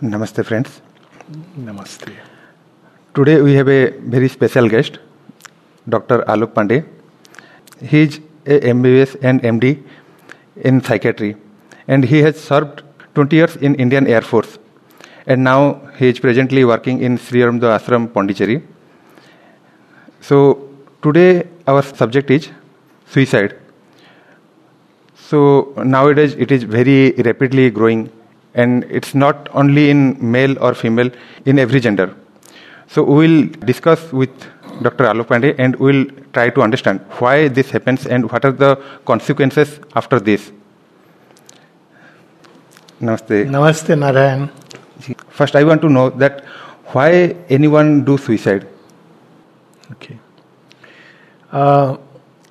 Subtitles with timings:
[0.00, 0.80] Namaste, friends.
[1.58, 2.12] Namaste.
[3.16, 5.00] Today we have a very special guest,
[5.88, 6.18] Dr.
[6.28, 6.84] Alok Pandey.
[7.82, 9.82] He is a MBBS and MD
[10.54, 11.34] in psychiatry,
[11.88, 12.82] and he has served
[13.16, 14.58] 20 years in Indian Air Force,
[15.26, 18.62] and now he is presently working in Sri Aurobindo Ashram, Pondicherry.
[20.20, 20.68] So
[21.02, 22.48] today our subject is
[23.08, 23.56] suicide.
[25.16, 28.12] So nowadays it is very rapidly growing,
[28.62, 30.00] and it's not only in
[30.36, 31.10] male or female,
[31.44, 32.14] in every gender.
[32.88, 34.30] So we will discuss with
[34.82, 35.04] Dr.
[35.04, 38.76] Alok Pandey and we will try to understand why this happens and what are the
[39.04, 40.52] consequences after this.
[43.00, 43.46] Namaste.
[43.56, 44.50] Namaste, Narayan.
[45.28, 46.44] First, I want to know that
[46.92, 48.66] why anyone do suicide.
[49.92, 50.18] Okay.
[51.52, 51.96] Uh,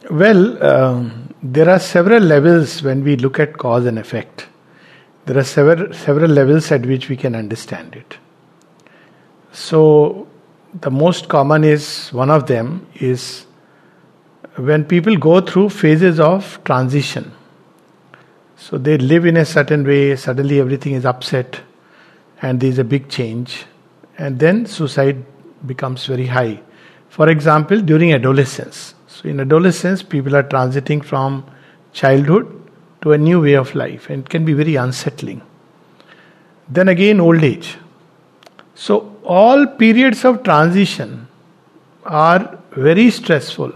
[0.09, 4.47] well, um, there are several levels when we look at cause and effect.
[5.27, 8.17] There are several several levels at which we can understand it.
[9.51, 10.27] So,
[10.81, 13.45] the most common is one of them is
[14.55, 17.31] when people go through phases of transition.
[18.55, 21.59] So they live in a certain way, suddenly everything is upset,
[22.41, 23.65] and there is a big change,
[24.17, 25.23] and then suicide
[25.65, 26.61] becomes very high.
[27.09, 28.95] For example, during adolescence.
[29.07, 31.45] So in adolescence, people are transiting from
[31.93, 32.66] childhood
[33.07, 35.41] to a new way of life, and can be very unsettling.
[36.67, 37.77] Then again, old age.
[38.75, 41.27] So all periods of transition
[42.05, 43.73] are very stressful,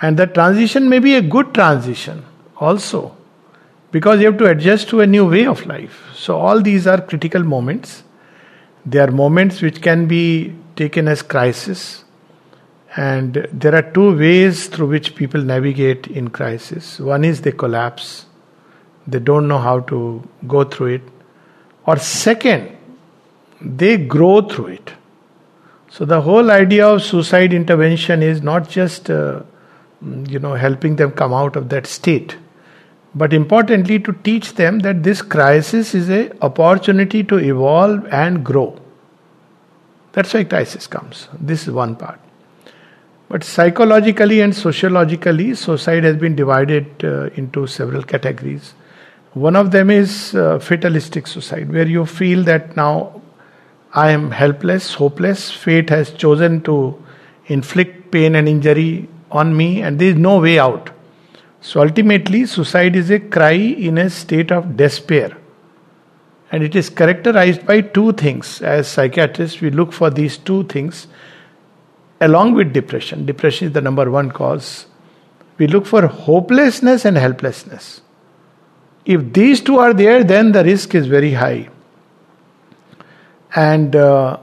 [0.00, 2.24] and the transition may be a good transition
[2.56, 3.16] also
[3.90, 6.02] because you have to adjust to a new way of life.
[6.14, 8.02] So, all these are critical moments.
[8.84, 12.04] They are moments which can be taken as crisis,
[12.96, 16.98] and there are two ways through which people navigate in crisis.
[16.98, 18.26] One is they collapse,
[19.06, 21.02] they don't know how to go through it,
[21.86, 22.76] or second,
[23.60, 24.92] they grow through it.
[25.90, 29.42] So, the whole idea of suicide intervention is not just uh,
[30.28, 32.36] you know helping them come out of that state
[33.14, 38.78] but importantly to teach them that this crisis is a opportunity to evolve and grow.
[40.12, 41.28] That's why crisis comes.
[41.40, 42.20] This is one part
[43.28, 48.74] but psychologically and sociologically suicide has been divided uh, into several categories
[49.34, 53.20] one of them is uh, fatalistic suicide where you feel that now
[53.92, 56.76] i am helpless hopeless fate has chosen to
[57.46, 60.90] inflict pain and injury on me and there is no way out
[61.66, 63.58] so ultimately, suicide is a cry
[63.88, 65.36] in a state of despair.
[66.52, 68.62] And it is characterized by two things.
[68.62, 71.08] As psychiatrists, we look for these two things
[72.20, 73.26] along with depression.
[73.26, 74.86] Depression is the number one cause.
[75.58, 78.02] We look for hopelessness and helplessness.
[79.04, 81.68] If these two are there, then the risk is very high.
[83.54, 84.38] And uh,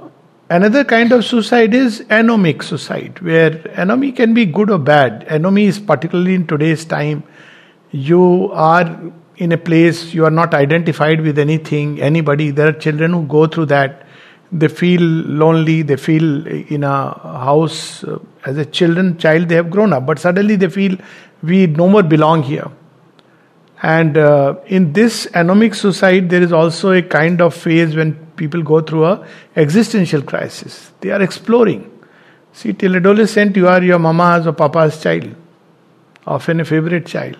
[0.53, 3.51] Another kind of suicide is anomic suicide, where
[3.83, 5.25] anomy can be good or bad.
[5.27, 7.23] Anomy is particularly in today's time.
[7.89, 12.51] You are in a place you are not identified with anything, anybody.
[12.51, 14.05] There are children who go through that.
[14.53, 15.81] They feel lonely.
[15.81, 17.09] They feel in a
[17.49, 19.49] house uh, as a children child.
[19.49, 20.95] They have grown up, but suddenly they feel
[21.41, 22.69] we no more belong here.
[23.81, 28.61] And uh, in this anomic suicide, there is also a kind of phase when people
[28.61, 30.91] go through a existential crisis.
[31.01, 31.89] They are exploring.
[32.53, 35.35] See, till adolescent, you are your mama's or papa's child,
[36.25, 37.37] often a favorite child.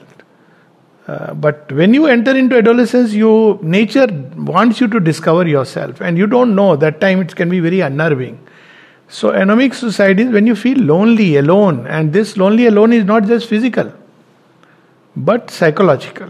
[1.08, 6.18] Uh, but when you enter into adolescence, you nature wants you to discover yourself, and
[6.18, 6.76] you don't know.
[6.78, 8.40] That time it can be very unnerving.
[9.10, 13.26] So, anomic suicide is when you feel lonely, alone, and this lonely alone is not
[13.26, 13.92] just physical,
[15.16, 16.30] but psychological.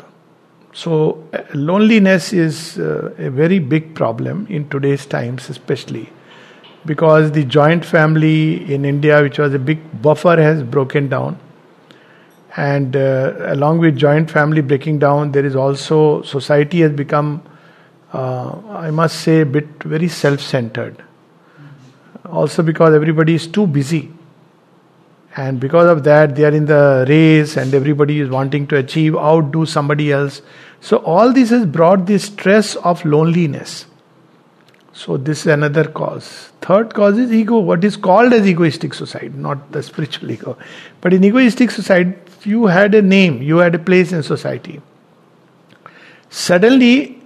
[0.73, 6.09] So, uh, loneliness is uh, a very big problem in today's times, especially
[6.85, 11.39] because the joint family in India, which was a big buffer, has broken down.
[12.55, 17.41] And uh, along with joint family breaking down, there is also society has become,
[18.13, 21.03] uh, I must say, a bit very self centered.
[22.25, 24.11] Also, because everybody is too busy.
[25.35, 29.15] And because of that they are in the race and everybody is wanting to achieve
[29.15, 30.43] outdo somebody else.
[30.79, 33.85] So all this has brought the stress of loneliness.
[34.91, 36.51] So this is another cause.
[36.61, 37.57] Third cause is ego.
[37.57, 40.55] What is called as egoistic suicide not the spiritual ego.
[41.01, 42.15] But in egoistic suicide
[42.45, 44.81] you had a name you had a place in society
[46.29, 47.19] suddenly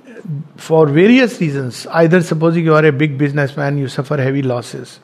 [0.57, 4.99] for various reasons either supposing you are a big businessman you suffer heavy losses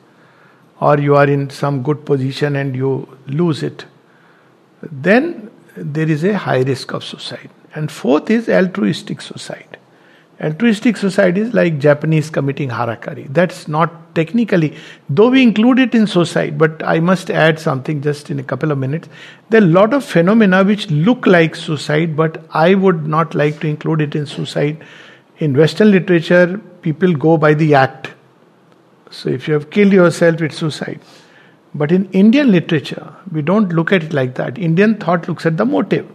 [0.80, 3.84] or you are in some good position and you lose it,
[4.82, 7.50] then there is a high risk of suicide.
[7.74, 9.78] And fourth is altruistic suicide,
[10.40, 13.32] Altruistic is like Japanese committing harakiri.
[13.32, 14.76] That's not technically,
[15.08, 18.72] though we include it in suicide, but I must add something just in a couple
[18.72, 19.08] of minutes.
[19.50, 23.60] There are a lot of phenomena which look like suicide, but I would not like
[23.60, 24.84] to include it in suicide.
[25.38, 28.10] In Western literature, people go by the act.
[29.10, 31.00] So if you have killed yourself, it's suicide.
[31.76, 34.58] But in Indian literature, we don't look at it like that.
[34.58, 36.10] Indian thought looks at the motive.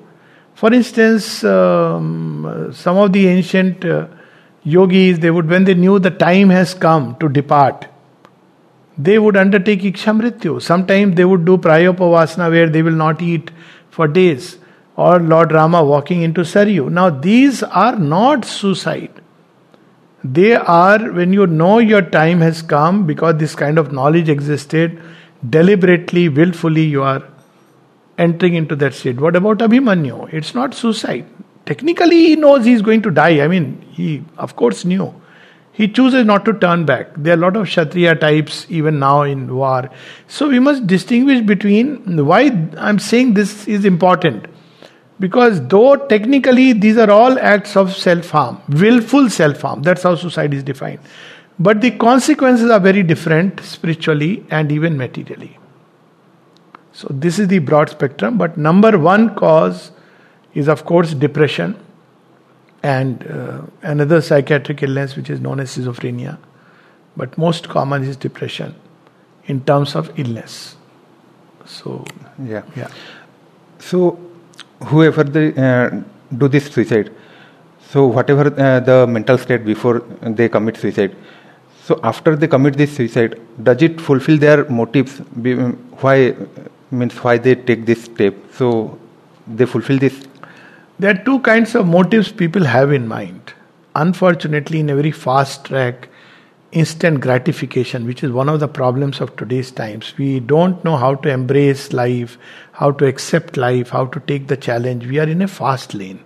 [0.60, 4.08] For instance, um, some of the ancient uh,
[4.64, 7.88] yogis, they would, when they knew the time has come to depart,
[8.98, 10.62] they would undertake ikshamrityu.
[10.62, 13.52] Sometimes they would do prayopavasana where they will not eat
[13.90, 14.58] for days.
[14.98, 16.92] Or Lord Rama walking into Saryu.
[16.92, 19.14] Now, these are not suicide.
[20.26, 25.02] They are when you know your time has come because this kind of knowledge existed,
[25.50, 27.24] deliberately, willfully, you are
[28.20, 29.20] entering into that state.
[29.20, 30.32] What about Abhimanyu?
[30.34, 31.26] It's not suicide.
[31.66, 33.42] Technically, he knows he's going to die.
[33.44, 35.14] I mean, he, of course, knew.
[35.72, 37.12] He chooses not to turn back.
[37.16, 39.90] There are a lot of Kshatriya types even now in war.
[40.28, 42.42] So we must distinguish between why
[42.78, 44.48] I'm saying this is important.
[45.20, 50.16] Because though technically these are all acts of self harm, willful self harm, that's how
[50.16, 51.00] suicide is defined.
[51.60, 55.59] But the consequences are very different spiritually and even materially.
[57.00, 59.92] So, this is the broad spectrum, but number one cause
[60.54, 61.80] is, of course, depression
[62.84, 66.38] and uh, another psychiatric illness which is known as schizophrenia.
[67.16, 68.76] But most common is depression
[69.46, 70.76] in terms of illness.
[71.64, 72.04] So,
[72.44, 72.64] yeah.
[72.76, 72.90] yeah.
[73.78, 74.20] So,
[74.84, 76.02] whoever they uh,
[76.38, 77.14] do this suicide,
[77.92, 81.16] so whatever uh, the mental state before they commit suicide,
[81.86, 85.20] so after they commit this suicide, does it fulfill their motives?
[86.02, 86.36] Why
[86.92, 88.36] means why they take this step.
[88.54, 88.98] So
[89.48, 90.28] they fulfill this.
[91.00, 93.54] There are two kinds of motives people have in mind.
[93.96, 96.10] Unfortunately, in a very fast track,
[96.72, 100.14] instant gratification, which is one of the problems of today's times.
[100.18, 102.38] We don't know how to embrace life,
[102.74, 105.08] how to accept life, how to take the challenge.
[105.08, 106.24] We are in a fast lane.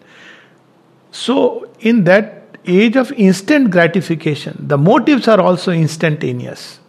[1.11, 6.79] So, in that age of instant gratification, the motives are also instantaneous.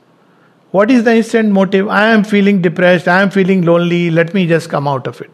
[0.74, 1.86] What is the instant motive?
[1.86, 5.30] I am feeling depressed, I am feeling lonely, let me just come out of it.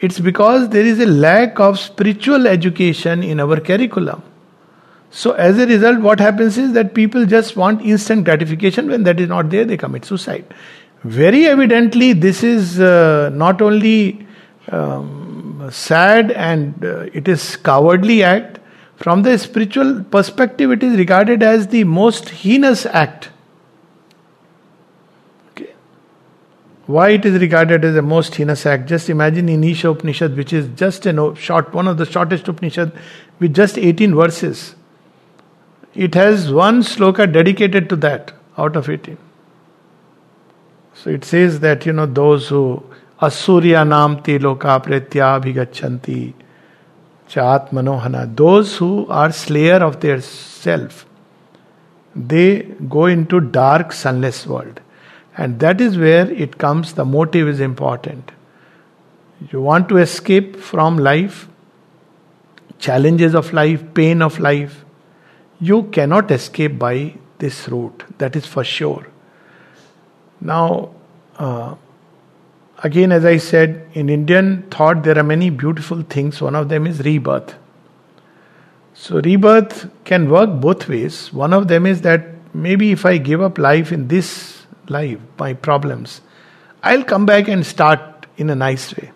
[0.00, 4.24] It's because there is a lack of spiritual education in our curriculum.
[5.10, 8.88] So, as a result, what happens is that people just want instant gratification.
[8.88, 10.52] When that is not there, they commit suicide.
[11.04, 14.26] Very evidently, this is uh, not only
[14.72, 18.58] um, sad and uh, it is cowardly act.
[18.96, 23.30] From the spiritual perspective, it is regarded as the most heinous act
[26.86, 28.88] Why it is regarded as the most heinous act?
[28.88, 32.92] Just imagine in Isha Upanishad, which is just a short, one of the shortest Upanishad,
[33.38, 34.74] with just 18 verses.
[35.94, 39.16] It has one sloka dedicated to that out of 18.
[40.92, 42.82] So it says that, you know, those who
[43.20, 46.34] asurya nam te loka pretya bhigachanti
[47.28, 51.06] chat manohana, those who are slayer of their self,
[52.14, 54.80] they go into dark sunless world.
[55.36, 58.30] And that is where it comes, the motive is important.
[59.50, 61.48] You want to escape from life,
[62.78, 64.84] challenges of life, pain of life.
[65.60, 69.06] You cannot escape by this route, that is for sure.
[70.40, 70.94] Now,
[71.36, 71.74] uh,
[72.82, 76.40] again, as I said, in Indian thought, there are many beautiful things.
[76.40, 77.54] One of them is rebirth.
[78.94, 81.32] So, rebirth can work both ways.
[81.32, 85.54] One of them is that maybe if I give up life in this life, my
[85.54, 86.20] problems,
[86.82, 89.10] I'll come back and start in a nice way.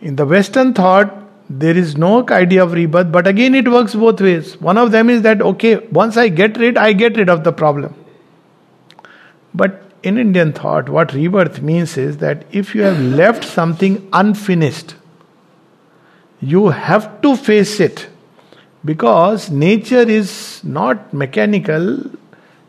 [0.00, 1.14] In the Western thought,
[1.50, 4.60] there is no idea of rebirth, but again it works both ways.
[4.60, 7.52] One of them is that, okay, once I get rid, I get rid of the
[7.52, 7.94] problem.
[9.54, 14.94] But in Indian thought, what rebirth means is that if you have left something unfinished,
[16.40, 18.08] you have to face it
[18.84, 22.04] because nature is not mechanical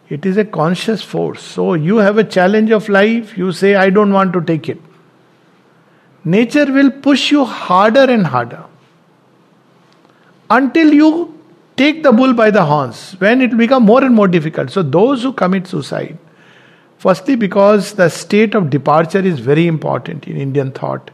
[0.10, 1.42] it is a conscious force.
[1.42, 4.80] So you have a challenge of life, you say, I don't want to take it.
[6.26, 8.66] Nature will push you harder and harder
[10.50, 11.40] until you
[11.78, 14.70] take the bull by the horns, when it will become more and more difficult.
[14.70, 16.18] So those who commit suicide,
[16.98, 21.12] firstly, because the state of departure is very important in Indian thought.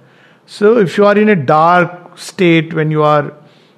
[0.47, 3.33] So if you are in a dark state, when you are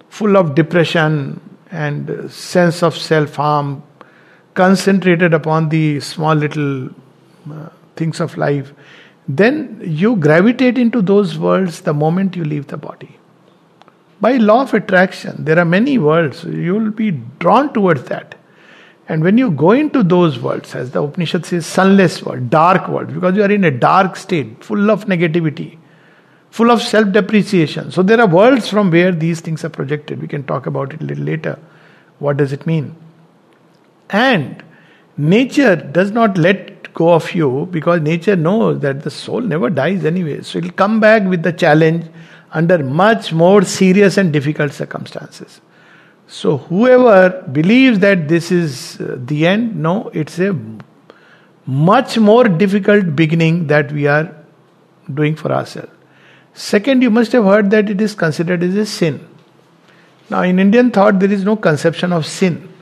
[0.10, 3.84] full of depression and sense of self harm,
[4.58, 6.90] concentrated upon the small little
[7.52, 8.74] uh, things of life,
[9.28, 13.18] then you gravitate into those worlds the moment you leave the body.
[14.20, 16.44] By law of attraction, there are many worlds.
[16.44, 18.36] You will be drawn towards that.
[19.10, 23.14] And when you go into those worlds, as the Upanishad says, sunless world, dark world,
[23.14, 25.78] because you are in a dark state, full of negativity,
[26.50, 27.92] full of self depreciation.
[27.92, 30.22] So there are worlds from where these things are projected.
[30.22, 31.60] We can talk about it a little later.
[32.20, 32.96] What does it mean?
[34.10, 34.64] And
[35.18, 40.06] nature does not let go of you because nature knows that the soul never dies
[40.06, 40.42] anyway.
[40.42, 42.06] So it will come back with the challenge
[42.52, 45.62] under much more serious and difficult circumstances.
[46.30, 50.58] So, whoever believes that this is uh, the end, no, it's a
[51.66, 54.36] much more difficult beginning that we are
[55.14, 55.92] doing for ourselves.
[56.54, 59.26] Second, you must have heard that it is considered as a sin.
[60.30, 62.74] Now, in Indian thought, there is no conception of sin.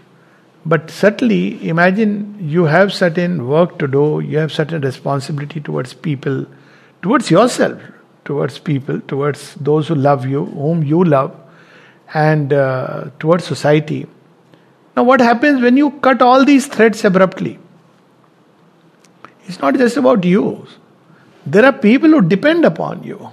[0.66, 6.46] But certainly, imagine you have certain work to do, you have certain responsibility towards people,
[7.04, 7.80] towards yourself,
[8.26, 11.36] towards people, towards those who love you, whom you love
[12.14, 14.08] and uh, towards society.
[14.96, 17.60] Now, what happens when you cut all these threads abruptly?
[19.46, 20.66] It's not just about you.
[21.46, 23.30] There are people who depend upon you.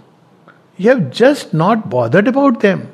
[0.76, 2.92] You have just not bothered about them.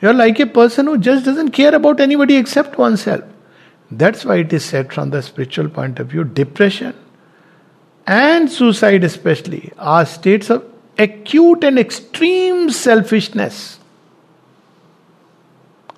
[0.00, 3.24] You're like a person who just doesn't care about anybody except oneself.
[3.90, 6.94] That's why it is said from the spiritual point of view depression
[8.06, 10.64] and suicide, especially, are states of
[10.98, 13.78] acute and extreme selfishness.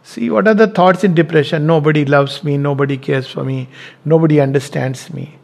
[0.03, 1.67] See, what are the thoughts in depression?
[1.67, 3.69] Nobody loves me, nobody cares for me,
[4.05, 5.39] nobody understands me.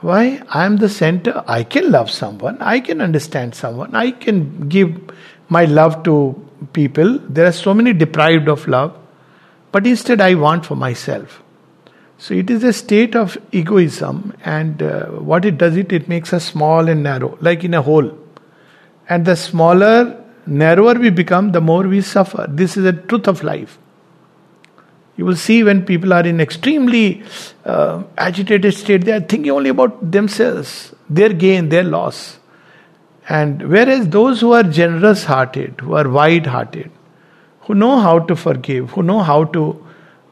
[0.00, 0.42] Why?
[0.50, 1.42] I am the center.
[1.46, 5.00] I can love someone, I can understand someone, I can give
[5.48, 6.40] my love to
[6.72, 7.18] people.
[7.28, 8.96] There are so many deprived of love,
[9.72, 11.42] but instead I want for myself.
[12.18, 16.32] So it is a state of egoism, and uh, what it does, it it makes
[16.32, 18.16] us small and narrow, like in a hole.
[19.08, 22.46] And the smaller narrower we become, the more we suffer.
[22.48, 23.78] This is a truth of life.
[25.16, 27.22] You will see when people are in extremely
[27.64, 32.38] uh, agitated state, they are thinking only about themselves, their gain, their loss.
[33.28, 36.90] And whereas those who are generous hearted, who are wide hearted,
[37.60, 39.84] who know how to forgive, who know how to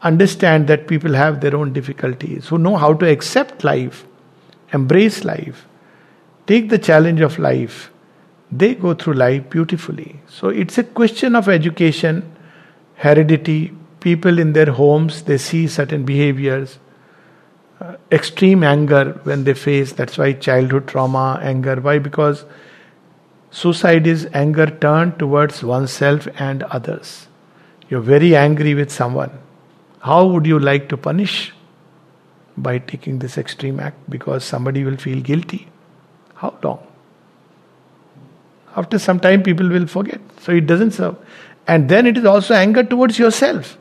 [0.02, 4.04] understand that people have their own difficulties, who know how to accept life,
[4.72, 5.66] embrace life,
[6.46, 7.90] take the challenge of life,
[8.50, 10.20] they go through life beautifully.
[10.28, 12.36] So it's a question of education,
[12.96, 13.72] heredity.
[14.00, 16.78] People in their homes, they see certain behaviors,
[17.80, 19.92] uh, extreme anger when they face.
[19.92, 21.76] That's why childhood trauma, anger.
[21.76, 21.98] Why?
[22.00, 22.44] Because
[23.52, 27.28] suicide is anger turned towards oneself and others.
[27.88, 29.30] You're very angry with someone.
[30.00, 31.52] How would you like to punish?
[32.56, 35.68] By taking this extreme act because somebody will feel guilty.
[36.34, 36.86] How long?
[38.74, 40.20] After some time, people will forget.
[40.40, 41.16] So it doesn't serve.
[41.66, 43.78] And then it is also anger towards yourself,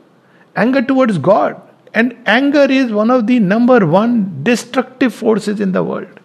[0.54, 1.60] anger towards God.
[1.94, 6.20] And anger is one of the number one destructive forces in the world.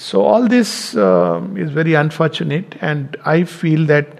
[0.00, 4.18] So all this uh, is very unfortunate, and I feel that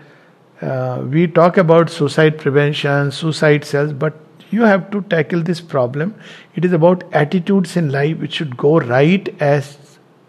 [0.60, 4.18] uh, we talk about suicide prevention, suicide cells, but
[4.50, 6.14] you have to tackle this problem.
[6.54, 9.78] It is about attitudes in life which should go right as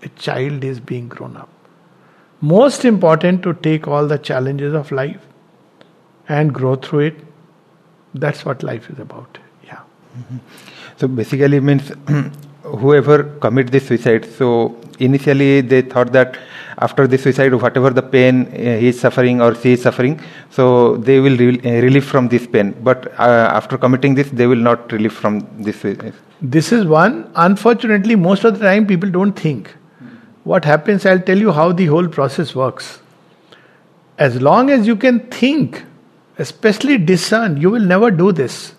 [0.03, 1.49] a child is being grown up
[2.41, 5.21] most important to take all the challenges of life
[6.27, 7.15] and grow through it.
[8.15, 9.37] That's what life is about.
[9.63, 9.79] Yeah.
[10.17, 10.37] Mm-hmm.
[10.97, 11.91] So basically, means
[12.63, 14.25] whoever commit this suicide.
[14.37, 16.37] So initially they thought that
[16.77, 20.97] after the suicide, whatever the pain uh, he is suffering or she is suffering, so
[20.97, 22.75] they will re- uh, relieve from this pain.
[22.81, 25.85] But uh, after committing this, they will not relieve from this.
[26.41, 27.31] This is one.
[27.35, 29.75] Unfortunately, most of the time people don't think
[30.43, 32.99] what happens, I'll tell you how the whole process works.
[34.17, 35.83] As long as you can think,
[36.37, 38.73] especially discern, you will never do this.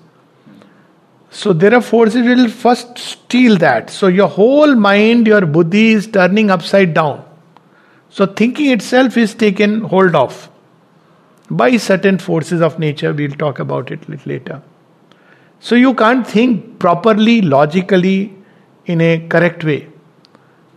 [1.32, 3.90] So there are forces will first steal that.
[3.90, 7.24] So your whole mind, your buddhi is turning upside down.
[8.10, 10.50] So thinking itself is taken hold of
[11.50, 13.12] by certain forces of nature.
[13.12, 14.62] We'll talk about it little later.
[15.60, 18.34] So you can't think properly, logically,
[18.84, 19.88] in a correct way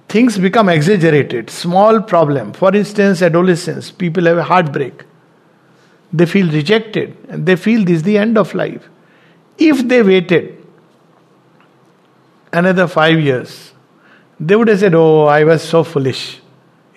[0.10, 1.50] things become exaggerated.
[1.50, 2.54] Small problem.
[2.54, 5.04] For instance, adolescence, people have a heartbreak.
[6.14, 8.88] They feel rejected and they feel this is the end of life.
[9.58, 10.66] If they waited
[12.52, 13.74] another five years,
[14.40, 16.42] they would have said, Oh, I was so foolish.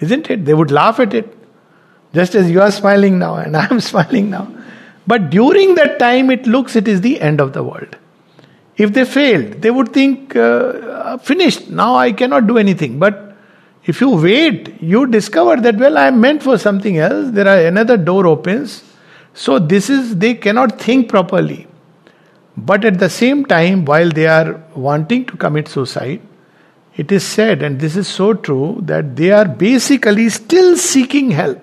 [0.00, 0.44] Isn't it?
[0.44, 1.36] They would laugh at it.
[2.14, 4.52] Just as you are smiling now and I am smiling now.
[5.06, 7.96] But during that time, it looks it is the end of the world.
[8.76, 12.98] If they failed, they would think, uh, finished, now I cannot do anything.
[12.98, 13.24] But
[13.88, 17.30] If you wait, you discover that, well, I am meant for something else.
[17.30, 18.84] There are another door opens.
[19.32, 21.66] So this is, they cannot think properly.
[22.58, 26.20] But at the same time, while they are wanting to commit suicide,
[26.96, 31.62] it is said, and this is so true, that they are basically still seeking help.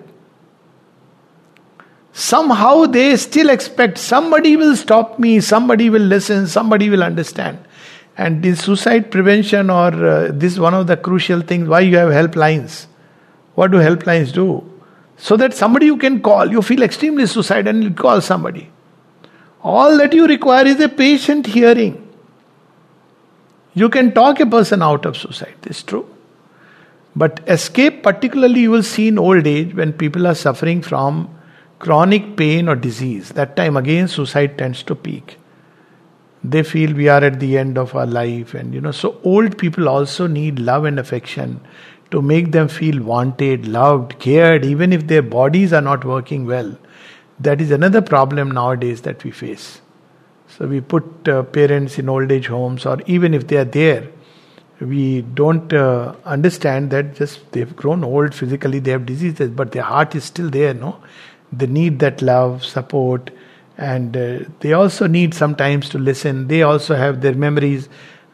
[2.12, 7.58] Somehow they still expect somebody will stop me, somebody will listen, somebody will understand.
[8.16, 11.98] And this suicide prevention, or uh, this is one of the crucial things why you
[11.98, 12.86] have helplines.
[13.54, 14.64] What do helplines do?
[15.18, 18.70] So that somebody you can call, you feel extremely suicidal and you call somebody.
[19.74, 21.94] All that you require is a patient hearing.
[23.74, 26.08] You can talk a person out of suicide, is true.
[27.16, 31.28] But escape, particularly, you will see in old age when people are suffering from
[31.80, 33.30] chronic pain or disease.
[33.30, 35.36] That time again, suicide tends to peak.
[36.44, 39.58] They feel we are at the end of our life, and you know, so old
[39.58, 41.60] people also need love and affection
[42.12, 46.76] to make them feel wanted, loved, cared, even if their bodies are not working well.
[47.40, 49.80] That is another problem nowadays that we face.
[50.48, 54.08] So we put uh, parents in old age homes, or even if they are there,
[54.80, 59.82] we don't uh, understand that just they've grown old physically, they have diseases, but their
[59.82, 60.98] heart is still there, no?
[61.52, 63.30] They need that love, support,
[63.78, 66.48] and uh, they also need sometimes to listen.
[66.48, 67.88] They also have their memories.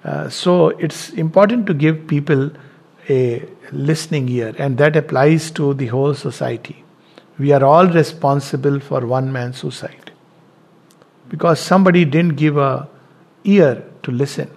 [0.04, 2.50] Uh, so it's important to give people
[3.08, 6.81] a listening ear, and that applies to the whole society.
[7.42, 10.12] We are all responsible for one man's suicide
[11.28, 12.88] because somebody didn't give a
[13.42, 14.48] ear to listen.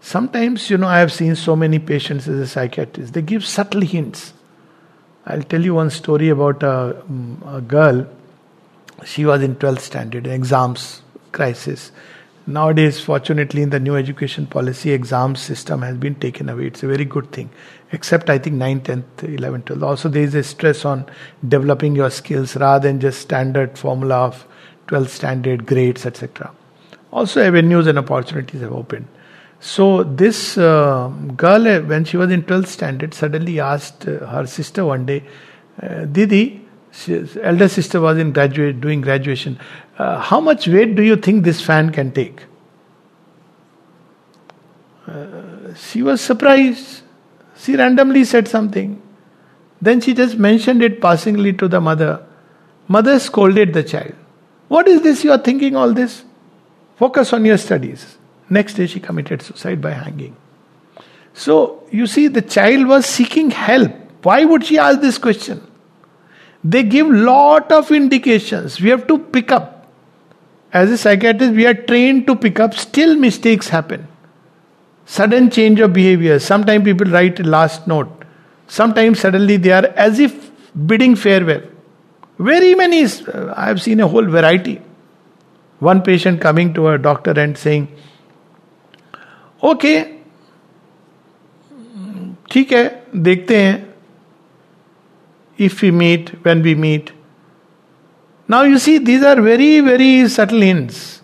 [0.00, 3.82] Sometimes, you know, I have seen so many patients as a psychiatrist, they give subtle
[3.82, 4.32] hints.
[5.26, 7.02] I'll tell you one story about a,
[7.46, 8.06] a girl.
[9.04, 11.92] She was in 12th standard, exams crisis.
[12.46, 16.66] Nowadays, fortunately, in the new education policy, exam system has been taken away.
[16.66, 17.50] It's a very good thing.
[17.92, 19.82] Except, I think, 9th, 10th, 11th, 12th.
[19.82, 21.06] Also, there is a stress on
[21.46, 24.46] developing your skills rather than just standard formula of
[24.88, 26.52] 12th standard grades, etc.
[27.12, 29.06] Also, avenues and opportunities have opened.
[29.60, 34.46] So this uh, girl, uh, when she was in 12th standard, suddenly asked uh, her
[34.46, 35.22] sister one day,
[35.82, 36.66] uh, Didi,
[37.42, 39.58] elder sister was in graduate doing graduation,
[40.00, 42.44] uh, how much weight do you think this fan can take?
[45.06, 47.02] Uh, she was surprised.
[47.56, 49.00] She randomly said something.
[49.82, 52.24] Then she just mentioned it passingly to the mother.
[52.88, 54.14] Mother scolded the child.
[54.68, 56.24] What is this you are thinking all this?
[56.96, 58.16] Focus on your studies.
[58.48, 60.36] Next day, she committed suicide by hanging.
[61.34, 63.92] So, you see, the child was seeking help.
[64.22, 65.66] Why would she ask this question?
[66.64, 68.80] They give lot of indications.
[68.80, 69.79] We have to pick up.
[70.72, 72.74] As a psychiatrist, we are trained to pick up.
[72.74, 74.06] Still, mistakes happen.
[75.04, 76.38] Sudden change of behavior.
[76.38, 78.24] Sometimes people write a last note.
[78.68, 80.50] Sometimes suddenly they are as if
[80.86, 81.62] bidding farewell.
[82.38, 83.04] Very many.
[83.04, 84.80] I have seen a whole variety.
[85.80, 87.88] One patient coming to a doctor and saying,
[89.64, 90.00] okay
[92.50, 92.84] ठीक है
[93.16, 93.94] देखते हैं
[95.60, 97.10] if we meet when we meet
[98.52, 101.20] Now you see, these are very, very subtle hints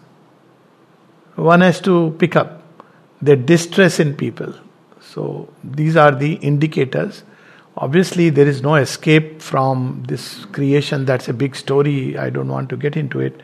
[1.36, 2.62] one has to pick up.
[3.22, 4.54] The distress in people.
[5.00, 7.22] So these are the indicators.
[7.76, 11.04] Obviously, there is no escape from this creation.
[11.04, 12.18] That's a big story.
[12.18, 13.40] I don't want to get into it.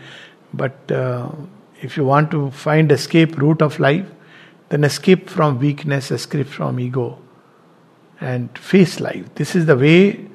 [0.53, 1.31] But uh,
[1.81, 4.07] if you want to find escape route of life,
[4.71, 7.19] then escape from weakness, escape from ego,
[8.21, 9.35] and face life.
[9.35, 10.29] This is the way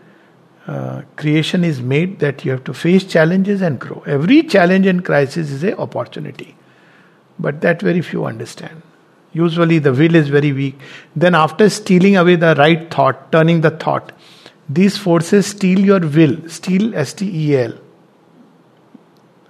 [0.66, 4.02] uh, creation is made that you have to face challenges and grow.
[4.06, 6.56] Every challenge and crisis is an opportunity,
[7.38, 8.82] but that very few understand.
[9.32, 10.78] Usually, the will is very weak.
[11.16, 14.12] Then, after stealing away the right thought, turning the thought,
[14.68, 17.72] these forces steal your will, steal S T E L.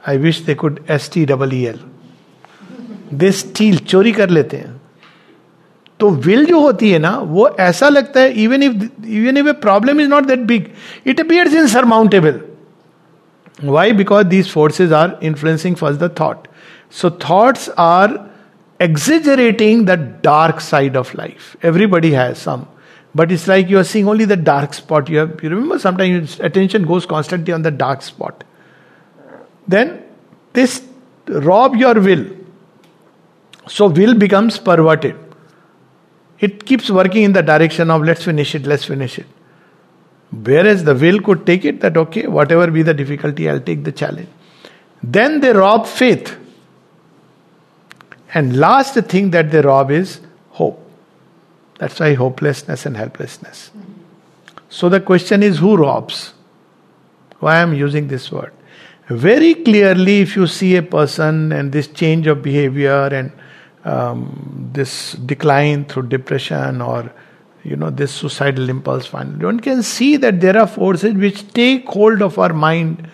[0.06, 1.78] I wish they could S T E E L.
[3.12, 4.75] They still चोरी कर लेते हैं
[5.99, 9.51] तो will जो होती है ना, वो ऐसा लगता है even if even if a
[9.61, 10.65] problem is not that big
[11.07, 12.39] it appears in sur surmountable
[13.63, 16.47] why because these forces are influencing for the thought
[17.01, 18.19] so thoughts are
[18.79, 19.91] exaggerating the
[20.23, 22.65] dark side of life everybody has some
[23.15, 26.85] but it's like you are seeing only the dark spot you you remember sometime attention
[26.85, 28.43] goes constantly on the dark spot
[29.69, 29.87] then
[30.55, 30.81] this
[31.27, 32.29] rob your will
[33.69, 35.26] so will becomes perverted
[36.39, 39.25] It keeps working in the direction of let's finish it, let's finish it.
[40.31, 43.91] Whereas the will could take it that okay, whatever be the difficulty, I'll take the
[43.91, 44.29] challenge.
[45.01, 46.37] Then they rob faith.
[48.33, 50.19] And last thing that they rob is
[50.51, 50.83] hope.
[51.79, 53.71] That's why hopelessness and helplessness.
[54.69, 56.33] So the question is who robs?
[57.39, 58.51] Why I am using this word?
[59.07, 63.31] Very clearly, if you see a person and this change of behavior and
[63.87, 67.11] um, this decline through depression or
[67.63, 71.87] you know this suicidal impulse finally one can see that there are forces which take
[71.87, 73.07] hold of our mind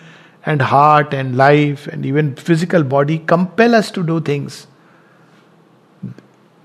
[0.46, 4.66] and heart and life and even physical body compel us to do things.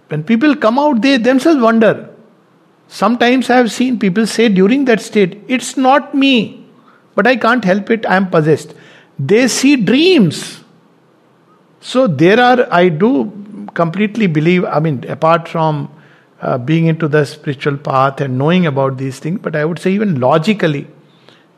[0.10, 2.10] When people come out they themselves wonder.
[2.88, 6.66] Sometimes i have seen people say during that state it's not me
[7.16, 8.74] but i can't help it i am possessed.
[9.18, 10.64] They see dreams.
[11.80, 13.12] So there are i do
[13.82, 15.90] completely believe, I mean, apart from
[16.42, 19.92] uh, being into the spiritual path and knowing about these things, but I would say
[19.92, 20.86] even logically,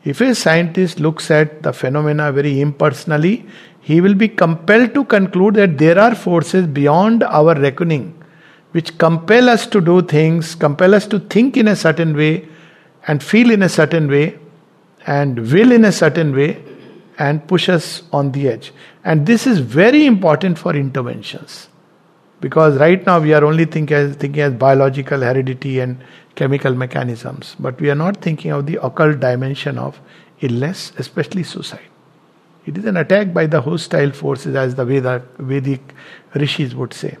[0.04, 3.46] if a scientist looks at the phenomena very impersonally,
[3.80, 8.04] he will be compelled to conclude that there are forces beyond our reckoning
[8.72, 12.48] which compel us to do things, compel us to think in a certain way,
[13.06, 14.38] and feel in a certain way,
[15.06, 16.62] and will in a certain way,
[17.18, 18.72] and push us on the edge.
[19.04, 21.68] And this is very important for interventions.
[22.42, 25.96] Because right now we are only think as, thinking as biological heredity and
[26.34, 29.98] chemical mechanisms, but we are not thinking of the occult dimension of
[30.40, 31.88] illness, especially suicide.
[32.66, 35.94] It is an attack by the hostile forces, as the Veda, Vedic
[36.34, 37.16] rishis would say.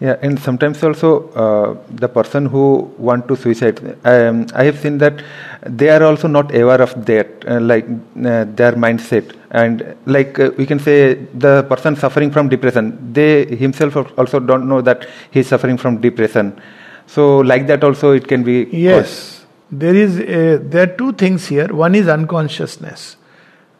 [0.00, 4.96] Yeah, and sometimes also uh, the person who want to suicide, um, I have seen
[4.98, 5.22] that
[5.62, 10.50] they are also not aware of that, uh, like uh, their mindset, and like uh,
[10.56, 15.40] we can say the person suffering from depression, they himself also don't know that he
[15.40, 16.60] is suffering from depression.
[17.06, 18.68] So like that also it can be.
[18.70, 21.66] Yes, there is a, there are two things here.
[21.68, 23.16] One is unconsciousness,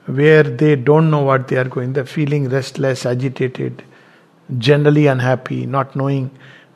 [0.06, 1.92] where they don't know what they are going.
[1.92, 3.84] They're feeling restless, agitated
[4.58, 6.30] generally unhappy, not knowing.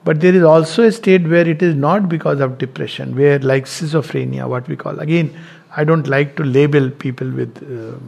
[0.04, 3.64] But there is also a state where it is not because of depression, where like
[3.64, 5.00] schizophrenia, what we call.
[5.00, 5.34] Again,
[5.76, 7.98] I don't like to label people with uh,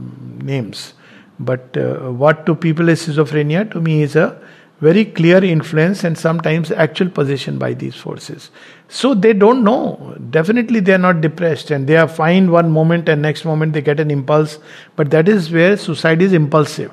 [0.44, 0.94] names.
[1.38, 4.40] But uh, what to people is schizophrenia, to me is a
[4.80, 8.50] very clear influence and sometimes actual possession by these forces.
[8.88, 10.16] So they don't know.
[10.30, 13.80] Definitely they are not depressed and they are fine one moment and next moment they
[13.80, 14.58] get an impulse.
[14.94, 16.92] But that is where suicide is impulsive.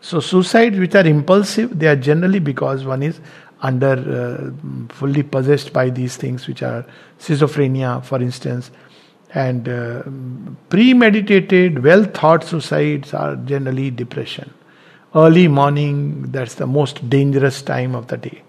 [0.00, 3.20] So, suicides which are impulsive, they are generally because one is
[3.60, 6.84] under uh, fully possessed by these things, which are
[7.20, 8.72] schizophrenia, for instance,
[9.34, 10.02] and uh,
[10.68, 14.52] premeditated, well thought suicides are generally depression.
[15.14, 18.42] Early morning, that's the most dangerous time of the day.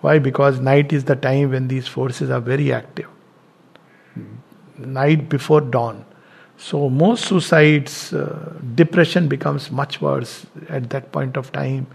[0.00, 0.18] Why?
[0.18, 3.06] Because night is the time when these forces are very active.
[4.78, 6.04] Night before dawn.
[6.56, 11.86] So most suicides, uh, depression becomes much worse at that point of time.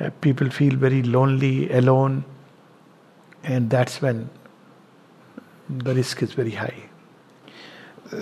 [0.00, 2.24] Uh, people feel very lonely, alone,
[3.44, 4.28] and that's when
[5.68, 6.74] the risk is very high.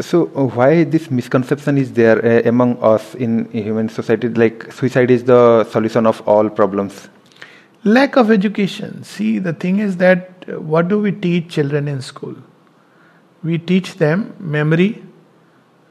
[0.00, 4.28] So uh, why this misconception is there uh, among us in human society?
[4.28, 7.08] Like suicide is the solution of all problems.
[7.84, 9.04] Lack of education.
[9.04, 12.34] See, the thing is that uh, what do we teach children in school?
[13.42, 15.02] We teach them memory,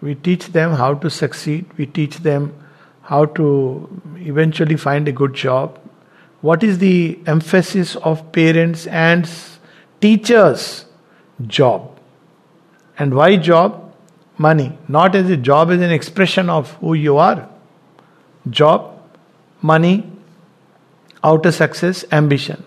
[0.01, 2.51] we teach them how to succeed, we teach them
[3.01, 5.79] how to eventually find a good job.
[6.41, 9.29] What is the emphasis of parents and
[10.01, 10.86] teachers?
[11.45, 11.99] Job.
[12.97, 13.83] And why job?
[14.45, 14.77] Money.
[14.88, 17.49] Not as a job as an expression of who you are.
[18.49, 18.89] Job,
[19.62, 19.95] money,
[21.23, 22.63] outer success, ambition.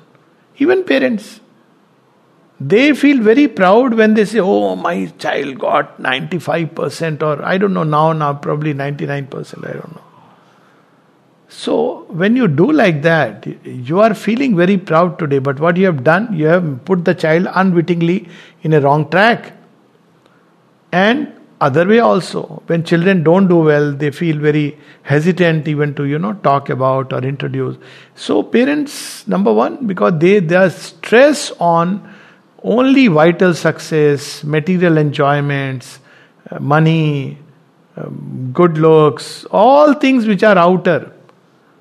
[0.59, 1.41] Even parents.
[2.59, 7.75] They feel very proud when they say, Oh, my child got 95%, or I don't
[7.75, 10.03] know now, now probably 99%, I don't know.
[11.49, 15.87] So, when you do like that, you are feeling very proud today, but what you
[15.87, 18.29] have done, you have put the child unwittingly
[18.62, 19.53] in a wrong track.
[20.93, 26.05] And other way also, when children don't do well, they feel very hesitant even to,
[26.05, 27.77] you know, talk about or introduce.
[28.14, 32.14] So, parents, number one, because they, are stress on
[32.62, 36.01] only vital success, material enjoyments,
[36.51, 37.38] uh, money,
[37.97, 41.12] um, good looks, all things which are outer.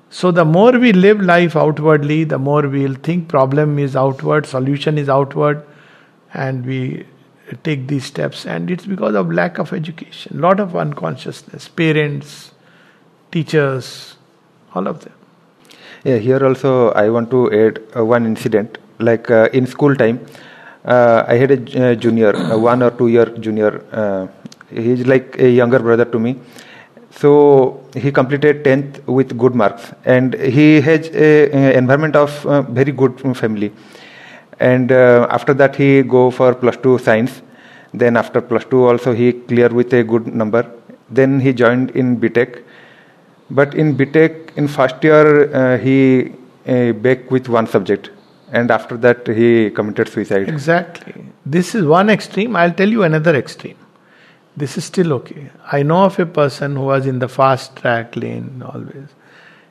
[0.08, 4.96] So the more we live life outwardly, the more we'll think problem is outward, solution
[4.96, 5.62] is outward,
[6.32, 7.06] and we
[7.62, 8.46] take these steps.
[8.46, 12.52] And it's because of lack of education, lot of unconsciousness, parents,
[13.30, 14.16] teachers,
[14.74, 15.12] all of them.
[16.04, 18.78] Yeah, here also I want to add uh, one incident.
[18.98, 20.24] Like uh, in school time,
[20.84, 23.84] uh, I had a uh, junior, a one or two year junior.
[23.92, 24.26] Uh,
[24.70, 26.38] he's like a younger brother to me.
[27.10, 32.62] So he completed 10th with good marks, and he has a, a environment of uh,
[32.62, 33.72] very good family.
[34.58, 37.42] And uh, after that, he go for plus two science.
[37.92, 40.70] Then after plus two also he clear with a good number.
[41.10, 42.62] Then he joined in BTech.
[43.50, 46.32] But in BTech in first year uh, he
[46.66, 48.10] uh, back with one subject
[48.52, 50.48] and after that he committed suicide.
[50.48, 51.26] Exactly.
[51.44, 52.56] This is one extreme.
[52.56, 53.78] I'll tell you another extreme.
[54.56, 55.50] This is still okay.
[55.70, 59.08] I know of a person who was in the fast track lane always.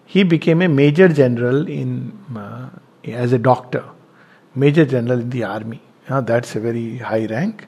[0.06, 2.70] He became a major general in uh,
[3.04, 3.84] as a doctor,
[4.56, 5.82] major general in the army.
[6.10, 7.68] Now that's a very high rank.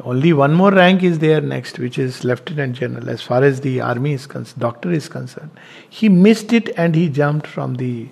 [0.00, 3.08] Only one more rank is there next, which is lieutenant general.
[3.08, 5.50] As far as the army is concerned, doctor is concerned,
[5.88, 8.08] he missed it and he jumped from the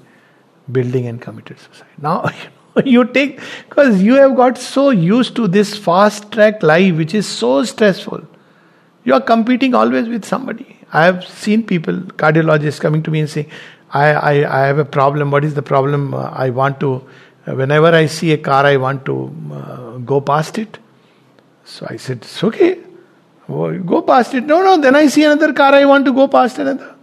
[0.71, 1.89] building and committed suicide.
[2.01, 2.31] Now
[2.85, 7.27] you take because you have got so used to this fast track life, which is
[7.27, 8.27] so stressful.
[9.05, 10.79] You are competing always with somebody.
[10.93, 13.51] I have seen people, cardiologists, coming to me and saying,
[13.93, 15.31] I, I, I have a problem.
[15.31, 16.15] What is the problem?
[16.15, 17.07] Uh, I want to,
[17.45, 20.79] whenever I see a car, I want to uh, go past it.
[21.65, 22.79] So I said, It's okay.
[23.47, 24.45] Go past it.
[24.45, 26.95] No, no, then I see another car, I want to go past another.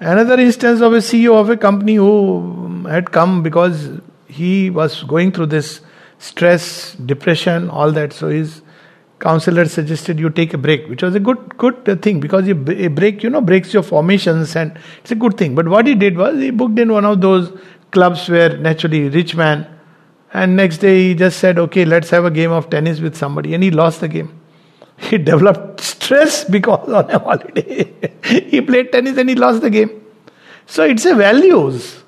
[0.00, 5.32] Another instance of a CEO of a company who had come because he was going
[5.32, 5.80] through this
[6.18, 8.12] stress, depression, all that.
[8.12, 8.62] So his
[9.20, 12.54] counselor suggested you take a break, which was a good good thing because a
[12.88, 15.54] break, you know, breaks your formations and it's a good thing.
[15.54, 17.50] But what he did was he booked in one of those
[17.90, 19.66] clubs where naturally rich man
[20.32, 23.54] and next day he just said, okay, let's have a game of tennis with somebody.
[23.54, 24.38] And he lost the game.
[24.98, 27.92] He developed stress because on a holiday
[28.24, 30.04] he played tennis and he lost the game.
[30.66, 32.02] So it's a values.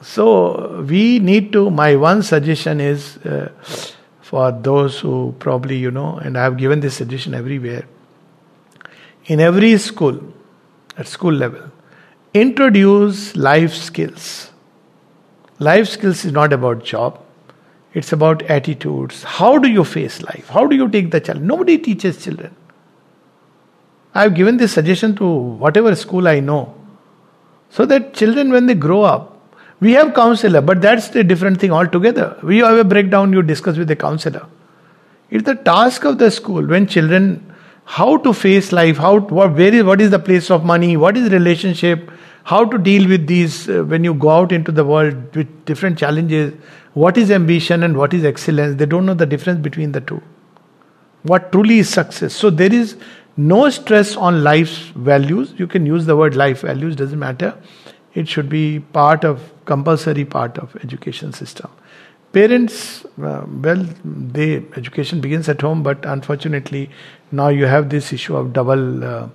[0.00, 3.52] So we need to, my one suggestion is uh,
[4.20, 7.86] for those who probably, you know, and I have given this suggestion everywhere.
[9.26, 10.20] In every school,
[10.98, 11.70] at school level,
[12.34, 14.50] introduce life skills
[15.66, 17.20] Life skills is not about job.
[17.94, 19.22] It's about attitudes.
[19.22, 20.48] How do you face life?
[20.48, 21.46] How do you take the challenge?
[21.46, 22.54] Nobody teaches children.
[24.14, 25.28] I've given this suggestion to
[25.64, 26.74] whatever school I know.
[27.70, 29.30] So that children, when they grow up,
[29.80, 32.26] we have counselor, but that's a different thing altogether.
[32.42, 34.46] We have a breakdown, you discuss with the counselor.
[35.30, 39.74] It's the task of the school when children how to face life, how what, where
[39.74, 42.10] is what is the place of money, what is relationship,
[42.44, 45.98] how to deal with these uh, when you go out into the world with different
[45.98, 46.52] challenges
[46.94, 48.76] what is ambition and what is excellence?
[48.76, 50.22] They don't know the difference between the two.
[51.24, 52.34] What truly is success?
[52.34, 52.96] So there is
[53.36, 55.54] no stress on life's values.
[55.56, 57.54] You can use the word life values doesn't matter.
[58.14, 61.68] It should be part of compulsory part of education system.
[62.32, 66.90] Parents uh, well they education begins at home but unfortunately
[67.32, 69.28] now you have this issue of double uh,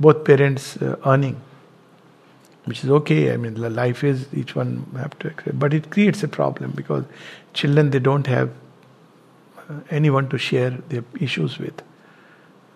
[0.00, 1.40] both parents uh, earning
[2.68, 3.32] which is okay.
[3.32, 7.04] I mean, life is each one have to accept, but it creates a problem because
[7.54, 8.50] children they don't have
[9.58, 11.82] uh, anyone to share their issues with.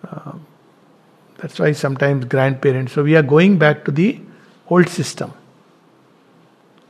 [0.09, 0.33] Uh,
[1.37, 2.93] that's why sometimes grandparents.
[2.93, 4.19] So we are going back to the
[4.69, 5.33] old system.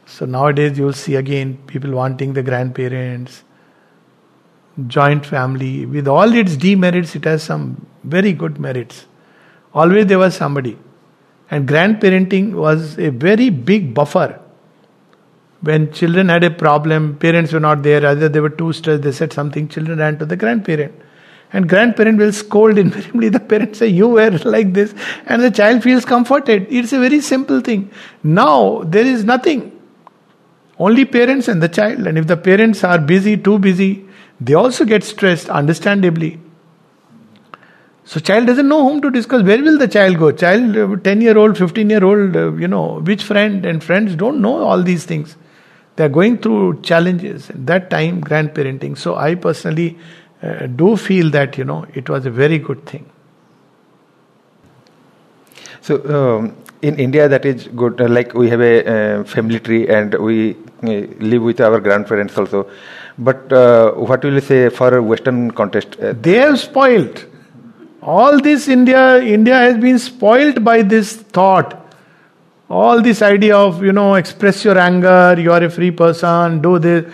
[0.06, 3.44] So nowadays you will see again people wanting the grandparents,
[4.88, 5.86] joint family.
[5.86, 9.06] With all its demerits, it has some very good merits.
[9.74, 10.78] Always there was somebody
[11.54, 14.40] and grandparenting was a very big buffer.
[15.62, 19.12] When children had a problem, parents were not there, either they were too stressed, they
[19.12, 20.96] said something, children ran to the grandparent.
[21.52, 23.30] And grandparent will scold invariably.
[23.30, 24.96] The parents say, You were like this.
[25.28, 26.66] And the child feels comforted.
[26.72, 27.92] It's a very simple thing.
[28.24, 29.80] Now, there is nothing.
[30.80, 32.08] Only parents and the child.
[32.08, 34.06] And if the parents are busy, too busy,
[34.42, 36.40] they also get stressed, understandably.
[38.06, 39.44] So child doesn't know whom to discuss.
[39.44, 40.32] Where will the child go?
[40.32, 44.16] Child, uh, 10 year old, 15 year old, uh, you know, which friend and friends
[44.16, 45.38] don't know all these things.
[45.96, 47.50] They are going through challenges.
[47.50, 48.98] At that time, grandparenting.
[48.98, 49.98] So I personally
[50.42, 53.10] uh, do feel that, you know, it was a very good thing.
[55.80, 58.02] So um, in India, that is good.
[58.02, 62.38] Uh, like we have a uh, family tree and we uh, live with our grandparents
[62.38, 62.70] also.
[63.18, 63.50] But
[63.96, 65.98] what will you say for a Western context?
[66.00, 67.26] they have spoiled
[68.06, 71.80] all this India, India has been spoiled by this thought.
[72.70, 76.80] All this idea of, you know, express your anger, you are a free person, do
[76.80, 77.14] this.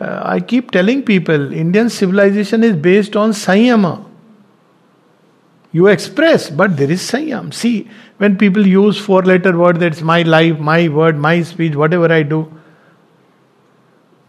[0.00, 4.04] Uh, I keep telling people, Indian civilization is based on Sanyama.
[5.72, 7.52] You express, but there is Sanyam.
[7.52, 12.12] See, when people use four letter word, that's my life, my word, my speech, whatever
[12.12, 12.52] I do.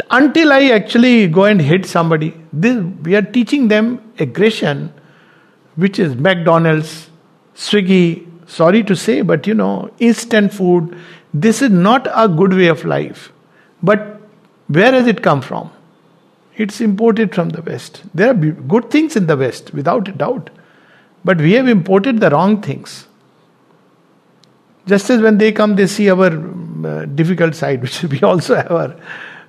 [0.09, 4.91] Until I actually go and hit somebody, this, we are teaching them aggression
[5.79, 7.09] which is McDonald's,
[7.55, 10.97] Swiggy, sorry to say, but you know, instant food.
[11.33, 13.31] This is not a good way of life.
[13.81, 14.21] But
[14.67, 15.71] where has it come from?
[16.55, 18.03] It's imported from the West.
[18.13, 20.49] There are good things in the West, without a doubt.
[21.23, 23.07] But we have imported the wrong things.
[24.85, 28.71] Just as when they come, they see our uh, difficult side, which we also have.
[28.71, 28.95] Our,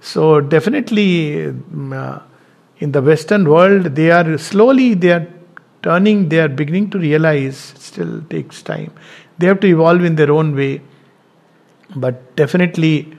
[0.01, 2.21] so definitely, um, uh,
[2.79, 5.27] in the Western world, they are slowly they are
[5.83, 6.29] turning.
[6.29, 7.73] They are beginning to realize.
[7.75, 8.93] It still takes time.
[9.39, 10.83] They have to evolve in their own way.
[11.97, 13.17] But definitely,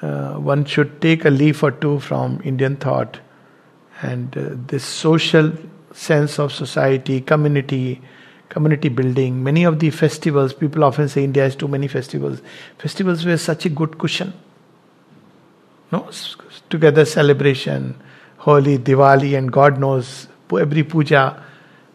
[0.00, 3.20] uh, one should take a leaf or two from Indian thought
[4.02, 5.52] and uh, this social
[5.92, 8.00] sense of society, community,
[8.48, 9.42] community building.
[9.42, 12.42] Many of the festivals, people often say India has too many festivals.
[12.78, 14.32] Festivals were such a good cushion.
[15.90, 16.10] No,
[16.70, 17.94] together celebration,
[18.38, 21.44] Holi, Diwali, and God knows every puja.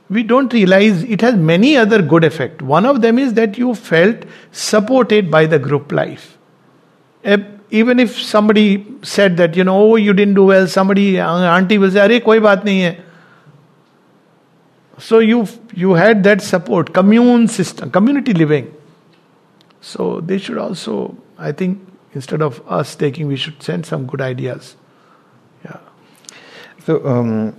[0.09, 2.61] We don't realize it has many other good effect.
[2.61, 6.37] One of them is that you felt supported by the group life
[7.69, 11.91] even if somebody said that, you know, oh, you didn't do well, somebody, auntie will
[11.91, 13.03] say, Are, koi baat nahi hai.
[14.99, 18.73] So you you had that support, commune system, community living.
[19.81, 24.21] So they should also, I think, instead of us taking, we should send some good
[24.21, 24.75] ideas.
[25.63, 25.77] Yeah.
[26.85, 27.55] So um,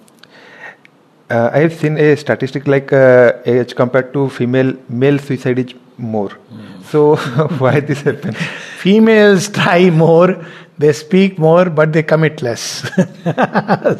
[1.31, 5.75] uh, I have seen a statistic like uh, age compared to female, male suicide is
[5.99, 6.31] more.
[6.31, 6.85] Mm.
[6.85, 7.17] So
[7.59, 8.37] why this happens?
[8.37, 10.45] Females try more,
[10.79, 12.63] they speak more, but they commit less.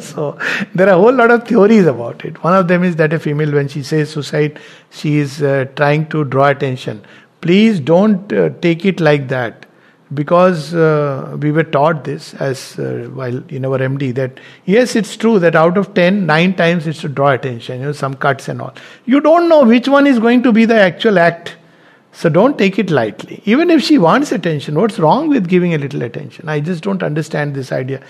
[0.03, 0.37] so
[0.73, 2.41] there are a whole lot of theories about it.
[2.43, 6.07] One of them is that a female, when she says suicide, she is uh, trying
[6.09, 7.03] to draw attention.
[7.41, 9.65] Please don't uh, take it like that
[10.13, 15.15] because uh, we were taught this as uh, while in our MD that yes, it's
[15.15, 18.47] true that out of 10, 9 times it's to draw attention, you know, some cuts
[18.47, 18.73] and all.
[19.05, 21.57] You don't know which one is going to be the actual act
[22.11, 23.41] so don't take it lightly.
[23.45, 26.49] Even if she wants attention, what's wrong with giving a little attention?
[26.49, 28.03] I just don't understand this idea.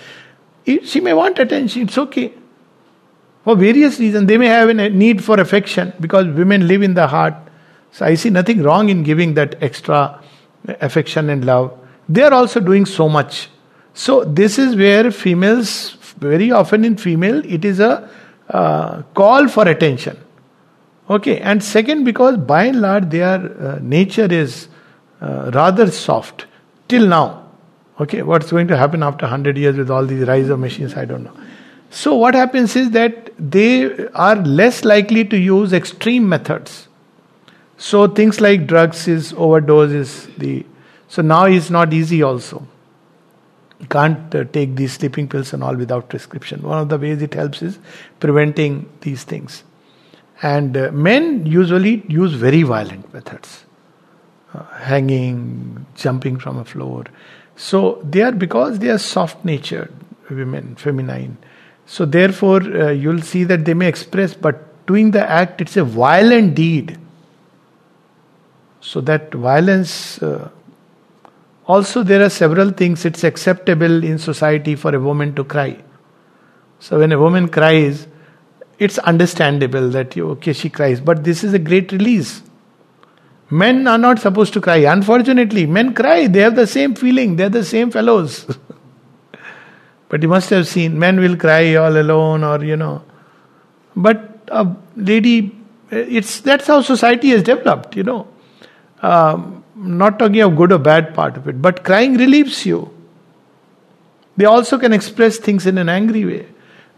[0.66, 2.32] She may want attention, it's okay.
[3.44, 7.06] For various reasons, they may have a need for affection because women live in the
[7.06, 7.34] heart.
[7.92, 10.22] So I see nothing wrong in giving that extra
[10.66, 11.76] affection and love.
[12.10, 13.48] They are also doing so much.
[13.94, 18.10] So this is where females, very often in female, it is a
[18.48, 20.18] uh, call for attention.
[21.08, 24.68] Okay, and second, because by and large their uh, nature is
[25.20, 26.46] uh, rather soft
[26.88, 27.48] till now.
[28.00, 31.04] Okay, what's going to happen after 100 years with all these rise of machines, I
[31.04, 31.36] don't know.
[31.90, 36.88] So, what happens is that they are less likely to use extreme methods.
[37.76, 40.66] So, things like drugs is overdose is the.
[41.10, 42.64] So, now it's not easy also.
[43.80, 46.62] You can't uh, take these sleeping pills and all without prescription.
[46.62, 47.80] One of the ways it helps is
[48.20, 49.64] preventing these things.
[50.40, 53.64] And uh, men usually use very violent methods
[54.54, 57.06] uh, hanging, jumping from a floor.
[57.56, 59.92] So they are because they are soft natured
[60.30, 61.38] women, feminine.
[61.86, 65.82] So therefore, uh, you'll see that they may express, but doing the act, it's a
[65.82, 67.00] violent deed.
[68.80, 70.22] So that violence.
[71.70, 73.04] Also, there are several things.
[73.04, 75.76] It's acceptable in society for a woman to cry.
[76.80, 78.08] So when a woman cries,
[78.80, 81.00] it's understandable that okay she cries.
[81.00, 82.42] But this is a great release.
[83.50, 84.78] Men are not supposed to cry.
[84.94, 86.26] Unfortunately men cry.
[86.26, 87.36] They have the same feeling.
[87.36, 88.46] They're the same fellows.
[90.08, 93.02] But you must have seen men will cry all alone or you know.
[93.94, 95.56] But a lady
[95.90, 98.26] it's that's how society has developed you know.
[99.02, 102.88] Um, not talking of good or bad part of it but crying relieves you
[104.36, 106.46] they also can express things in an angry way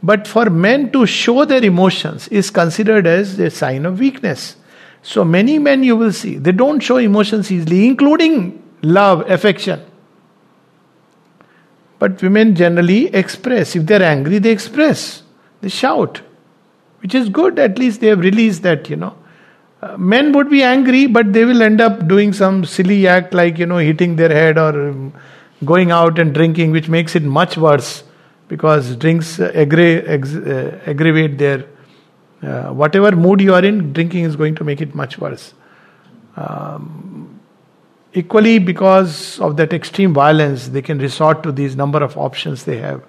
[0.03, 4.57] but for men to show their emotions is considered as a sign of weakness.
[5.03, 9.81] So many men you will see, they don't show emotions easily, including love, affection.
[11.99, 13.77] But women generally express.
[13.77, 15.23] If they're angry, they express.
[15.61, 16.21] They shout,
[17.01, 17.61] which is good.
[17.61, 19.17] At least they have released that, you know.
[19.99, 23.67] Men would be angry, but they will end up doing some silly act like, you
[23.67, 25.13] know, hitting their head or um,
[25.65, 28.05] going out and drinking, which makes it much worse
[28.49, 31.67] because drinks aggra- ex- uh, aggravate their
[32.43, 35.55] uh, whatever mood you are in drinking is going to make it much worse.
[36.37, 37.41] Um,
[38.15, 42.79] equally because of that extreme violence they can resort to these number of options they
[42.79, 43.03] have.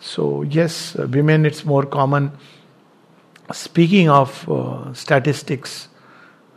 [0.00, 2.32] So yes women it's more common.
[3.52, 5.88] Speaking of uh, statistics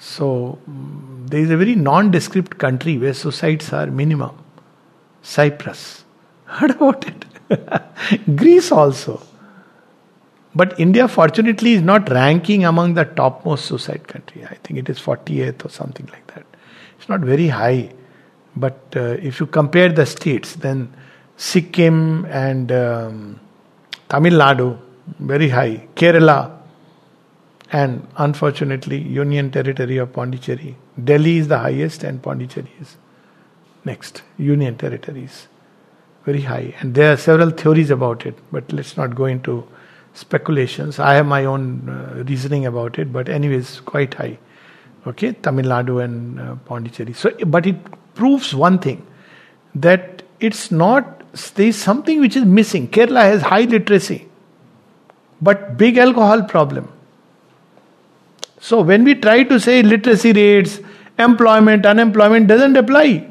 [0.10, 0.28] so
[1.32, 4.36] there is a very nondescript country where suicides are minimum
[5.36, 5.84] cyprus
[6.58, 7.26] heard about it
[8.36, 9.22] Greece also.
[10.54, 14.46] But India, fortunately, is not ranking among the topmost suicide country.
[14.46, 16.46] I think it is 48th or something like that.
[16.98, 17.92] It's not very high.
[18.56, 20.94] But uh, if you compare the states, then
[21.38, 23.40] Sikkim and um,
[24.10, 24.78] Tamil Nadu,
[25.20, 25.88] very high.
[25.96, 26.61] Kerala,
[27.72, 30.76] and unfortunately, Union Territory of Pondicherry.
[31.02, 32.98] Delhi is the highest, and Pondicherry is
[33.86, 34.24] next.
[34.38, 35.48] Union territories,
[36.26, 38.38] very high, and there are several theories about it.
[38.52, 39.68] But let's not go into
[40.14, 41.00] speculations.
[41.00, 44.38] I have my own uh, reasoning about it, but anyways, quite high.
[45.08, 47.14] Okay, Tamil Nadu and uh, Pondicherry.
[47.14, 47.76] So, but it
[48.16, 49.08] proves one thing
[49.76, 51.20] that it's not.
[51.56, 52.90] There is something which is missing.
[52.90, 54.28] Kerala has high literacy,
[55.42, 56.92] but big alcohol problem.
[58.62, 60.80] So when we try to say literacy rates,
[61.18, 63.28] employment, unemployment doesn't apply.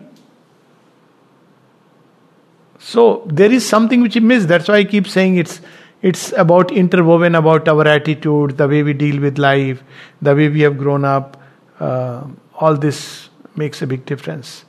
[2.81, 4.45] So there is something which we miss.
[4.47, 5.61] That's why I keep saying it's
[6.03, 9.83] it's about interwoven about our attitude, the way we deal with life,
[10.21, 11.41] the way we have grown up.
[11.79, 12.25] Uh,
[12.57, 14.65] all this makes a big difference.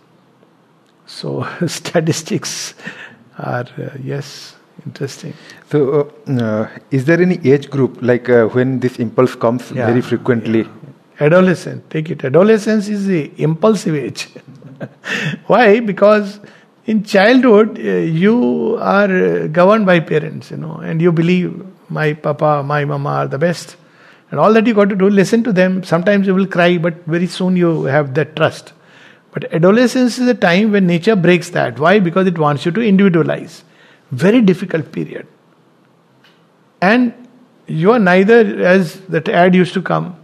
[1.08, 2.76] So statistics
[3.40, 4.56] are uh, yes
[4.86, 5.34] interesting.
[5.70, 9.88] So, uh, uh, is there any age group like uh, when this impulse comes Yeah,
[9.88, 10.68] very frequently?
[11.20, 12.24] Adolescent, take it.
[12.24, 14.30] Adolescence is the impulsive age.
[15.48, 15.80] Why?
[15.80, 16.40] Because
[16.86, 17.82] in childhood uh,
[18.22, 23.10] you are uh, governed by parents, you know, and you believe my papa, my mama
[23.10, 23.76] are the best.
[24.32, 25.84] And all that you got to do, listen to them.
[25.84, 28.74] Sometimes you will cry, but very soon you have that trust.
[29.34, 31.80] But adolescence is a time when nature breaks that.
[31.80, 32.00] Why?
[32.00, 33.64] Because it wants you to individualize.
[34.12, 35.28] Very difficult period.
[36.82, 37.14] And
[37.68, 40.18] you are neither, as that ad used to come,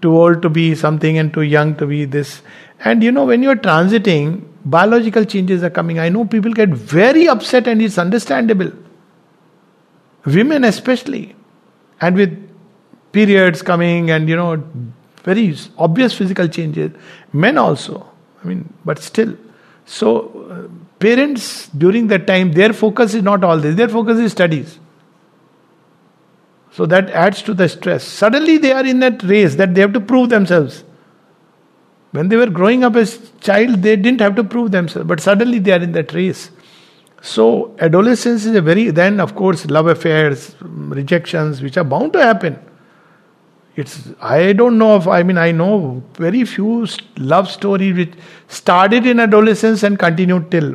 [0.00, 2.42] too old to be something and too young to be this.
[2.84, 5.98] And you know, when you're transiting, biological changes are coming.
[5.98, 8.72] I know people get very upset, and it's understandable.
[10.24, 11.36] Women, especially,
[12.00, 12.50] and with
[13.12, 14.64] periods coming, and you know,
[15.22, 16.92] very obvious physical changes.
[17.32, 18.08] Men also.
[18.42, 19.36] I mean, but still.
[19.84, 24.32] So, uh, parents during that time, their focus is not all this, their focus is
[24.32, 24.78] studies.
[26.72, 28.04] So that adds to the stress.
[28.04, 30.84] Suddenly they are in that race that they have to prove themselves.
[32.12, 35.58] When they were growing up as child, they didn't have to prove themselves, but suddenly
[35.58, 36.50] they are in that race.
[37.22, 42.22] So adolescence is a very then of course love affairs, rejections, which are bound to
[42.22, 42.58] happen.
[43.76, 46.86] It's I don't know if I mean I know very few
[47.16, 48.14] love stories which
[48.48, 50.74] started in adolescence and continued till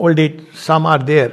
[0.00, 0.40] old age.
[0.54, 1.32] Some are there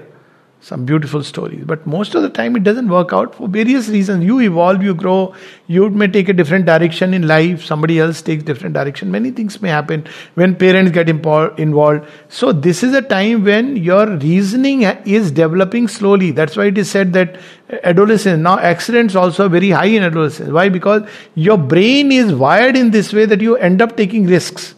[0.60, 1.64] some beautiful stories.
[1.66, 4.26] But most of the time it doesn't work out for various reasons.
[4.26, 5.34] You evolve you grow
[5.68, 9.12] you may take a different direction in life somebody else takes different direction.
[9.12, 10.06] Many things may happen
[10.36, 12.06] when parents get involved.
[12.30, 16.32] So this is a time when your reasoning is developing slowly.
[16.32, 17.40] That's why it is said that
[17.84, 20.50] adolescence now accidents also are very high in adolescence.
[20.50, 20.70] Why?
[20.70, 24.74] Because your brain is wired in this way that you end up taking risks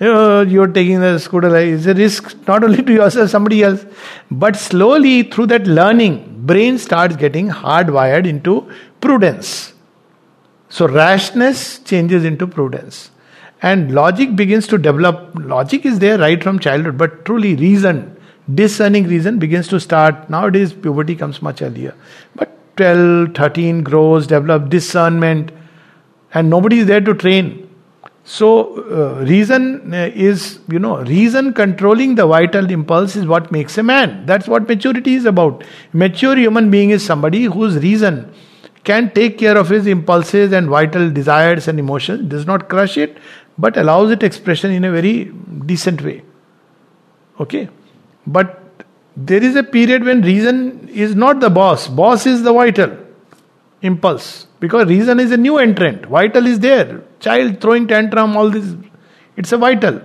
[0.00, 3.84] you know, you're taking the scooter it's a risk not only to yourself somebody else.
[4.30, 8.70] But slowly through that learning brain starts getting hardwired into
[9.00, 9.74] prudence.
[10.68, 13.10] So rashness changes into prudence.
[13.60, 15.32] And logic begins to develop.
[15.34, 18.14] Logic is there right from childhood but truly reason
[18.54, 20.30] discerning reason begins to start.
[20.30, 21.94] Nowadays puberty comes much earlier.
[22.34, 25.50] But 12 13 grows develop discernment.
[26.32, 27.67] And nobody is there to train
[28.30, 28.46] so,
[28.92, 33.82] uh, reason uh, is, you know, reason controlling the vital impulse is what makes a
[33.82, 34.26] man.
[34.26, 35.64] That's what maturity is about.
[35.94, 38.30] Mature human being is somebody whose reason
[38.84, 43.16] can take care of his impulses and vital desires and emotions, does not crush it,
[43.56, 45.32] but allows it expression in a very
[45.64, 46.22] decent way.
[47.40, 47.70] Okay?
[48.26, 48.84] But
[49.16, 52.94] there is a period when reason is not the boss, boss is the vital
[53.80, 54.48] impulse.
[54.60, 58.74] Because reason is a new entrant, vital is there child throwing tantrum, all this,
[59.36, 60.00] it's a vital.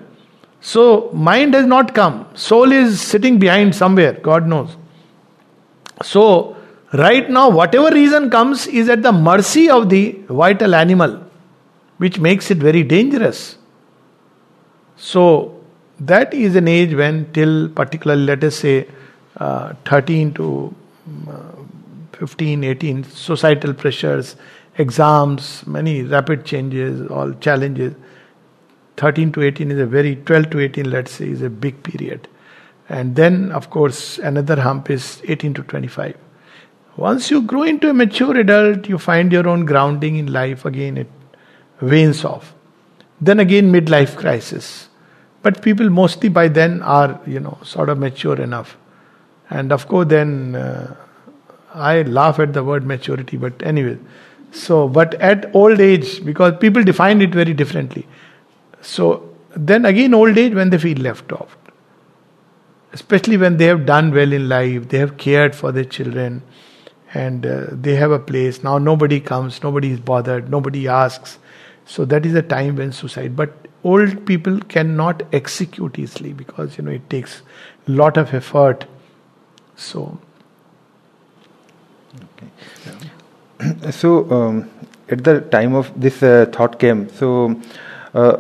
[0.62, 2.26] So, mind has not come.
[2.36, 4.78] Soul is sitting behind somewhere, God knows.
[6.02, 6.56] So,
[6.94, 11.22] right now, whatever reason comes is at the mercy of the vital animal,
[11.98, 13.58] which makes it very dangerous.
[14.96, 15.60] So,
[16.00, 18.88] that is an age when, till particularly, let us say,
[19.38, 20.74] uh, 13 to
[21.30, 21.52] uh,
[22.14, 24.36] 15, 18, societal pressures,
[24.78, 27.94] exams, many rapid changes, all challenges.
[28.98, 32.28] 13 to 18 is a very, 12 to 18, let's say, is a big period.
[32.90, 36.18] And then, of course, another hump is 18 to 25.
[36.96, 40.98] Once you grow into a mature adult, you find your own grounding in life, again,
[40.98, 41.10] it
[41.82, 42.54] wanes off.
[43.20, 44.90] Then again, midlife crisis.
[45.42, 48.78] But people mostly by then are, you know, sort of mature enough.
[49.50, 50.96] And of course, then uh,
[51.74, 53.98] I laugh at the word maturity, but anyway,
[54.54, 58.08] so, but at old age, because people define it very differently.
[58.82, 61.58] So, then again, old age when they feel left off.
[62.94, 66.44] especially when they have done well in life, they have cared for their children,
[67.14, 68.64] and uh, they have a place.
[68.64, 71.40] Now nobody comes, nobody is bothered, nobody asks.
[71.86, 73.36] So that is a time when suicide.
[73.36, 77.42] But old people cannot execute easily because you know it takes
[77.88, 78.86] a lot of effort.
[79.76, 80.20] So.
[82.24, 82.52] Okay.
[83.92, 84.70] so um,
[85.10, 87.60] at the time of this uh, thought came, so
[88.14, 88.38] uh,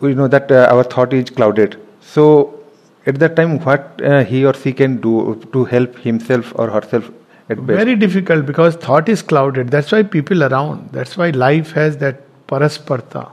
[0.00, 1.80] we know that uh, our thought is clouded.
[2.00, 2.60] So
[3.06, 7.10] at that time, what uh, he or she can do to help himself or herself
[7.48, 7.76] at best?
[7.84, 9.70] very difficult because thought is clouded.
[9.70, 10.90] That's why people around.
[10.92, 13.30] That's why life has that parasparta.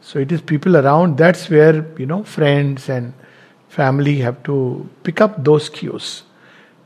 [0.00, 1.16] So it is people around.
[1.16, 3.12] That's where you know friends and
[3.68, 6.24] family have to pick up those cues.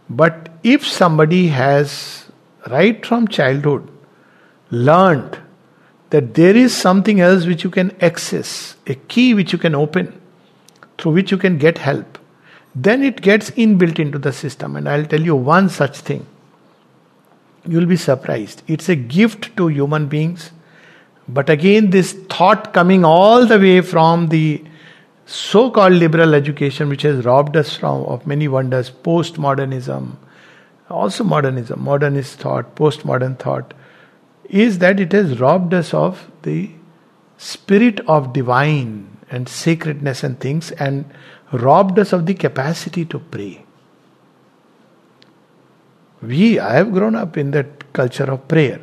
[0.09, 2.26] But if somebody has
[2.71, 3.91] right from childhood
[4.71, 5.39] learned
[6.11, 10.21] that there is something else which you can access, a key which you can open,
[10.99, 12.19] through which you can get help,
[12.75, 14.77] then it gets inbuilt into the system.
[14.77, 16.27] And I'll tell you one such thing
[17.69, 18.62] you'll be surprised.
[18.67, 20.53] It's a gift to human beings.
[21.29, 24.62] But again, this thought coming all the way from the
[25.27, 30.12] so called liberal education, which has robbed us from of many wonders, postmodernism,
[30.89, 33.74] also modernism, modernist thought, postmodern thought,
[34.45, 36.70] is that it has robbed us of the
[37.37, 41.05] spirit of divine and sacredness and things and
[41.53, 43.64] robbed us of the capacity to pray.
[46.22, 48.80] We i have grown up in that culture of prayer.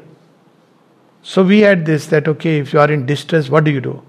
[1.21, 4.03] So we had this that okay if you are in distress what do you do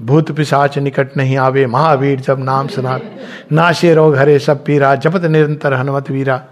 [0.00, 2.98] भूत पिशाच निकट नहीं आवे, महावीर जब नाम सुना।
[3.52, 6.42] नाशे रोग हरे, सब पीरा, जपत निरंतर हनुमत वीरा।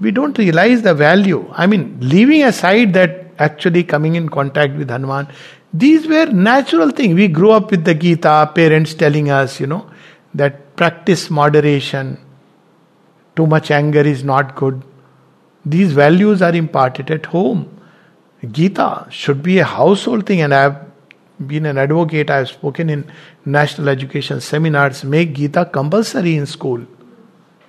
[0.00, 4.76] We don't realise the value I mean living a side that actually coming in contact
[4.76, 5.26] with Hanuman
[5.74, 9.78] these were natural thing we grow up with the Gita parents telling us you know
[10.36, 12.16] that practice moderation
[13.36, 14.80] too much anger is not good
[15.64, 17.64] these values are imparted at home
[18.42, 19.62] Gita should be a
[20.08, 20.68] household thing and I
[21.46, 23.10] been an advocate, I have spoken in
[23.44, 25.04] national education seminars.
[25.04, 26.86] Make Gita compulsory in school.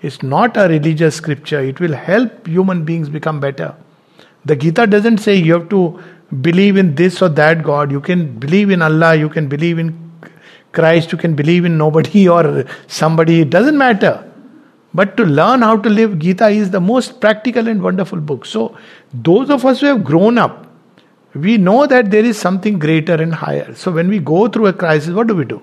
[0.02, 3.76] It's not a religious scripture, it will help human beings become better.
[4.46, 6.00] The Gita doesn't say you have to
[6.42, 7.92] believe in this or that God.
[7.92, 10.12] You can believe in Allah, you can believe in
[10.72, 13.42] Christ, you can believe in nobody or somebody.
[13.42, 14.32] It doesn't matter.
[14.94, 18.46] But to learn how to live, Gita is the most practical and wonderful book.
[18.46, 18.78] So,
[19.14, 20.65] those of us who have grown up,
[21.36, 23.76] we know that there is something greater and higher.
[23.76, 25.62] So, when we go through a crisis, what do we do?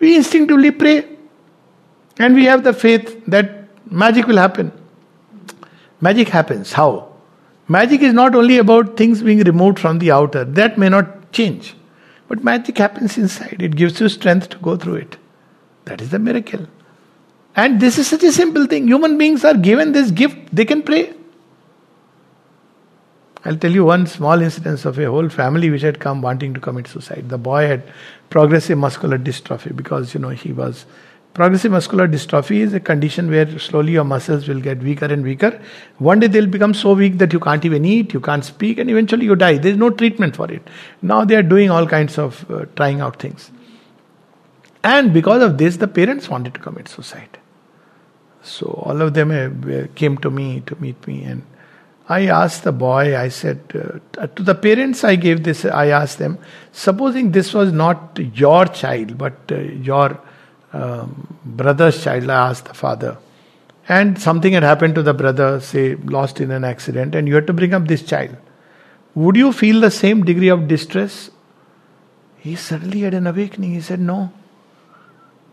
[0.00, 1.08] We instinctively pray.
[2.18, 4.72] And we have the faith that magic will happen.
[6.00, 6.72] Magic happens.
[6.72, 7.12] How?
[7.68, 11.74] Magic is not only about things being removed from the outer, that may not change.
[12.28, 13.62] But magic happens inside.
[13.62, 15.16] It gives you strength to go through it.
[15.86, 16.66] That is the miracle.
[17.56, 18.86] And this is such a simple thing.
[18.88, 21.14] Human beings are given this gift, they can pray.
[23.44, 26.60] I'll tell you one small instance of a whole family which had come wanting to
[26.60, 27.28] commit suicide.
[27.28, 27.82] The boy had
[28.30, 30.86] progressive muscular dystrophy because you know he was
[31.34, 35.60] progressive muscular dystrophy is a condition where slowly your muscles will get weaker and weaker.
[35.98, 38.90] One day they'll become so weak that you can't even eat, you can't speak, and
[38.90, 39.58] eventually you die.
[39.58, 40.66] There's no treatment for it.
[41.00, 43.52] Now they are doing all kinds of uh, trying out things.
[44.82, 47.38] And because of this, the parents wanted to commit suicide.
[48.42, 51.42] So all of them uh, came to me to meet me, and
[52.08, 53.16] I asked the boy.
[53.16, 55.64] I said uh, to the parents, I gave this.
[55.64, 56.38] I asked them,
[56.72, 60.18] supposing this was not your child, but uh, your
[60.72, 62.30] um, brother's child.
[62.30, 63.18] I asked the father,
[63.88, 67.46] and something had happened to the brother, say lost in an accident, and you had
[67.46, 68.36] to bring up this child.
[69.14, 71.30] Would you feel the same degree of distress?
[72.38, 73.74] He suddenly had an awakening.
[73.74, 74.32] He said, No.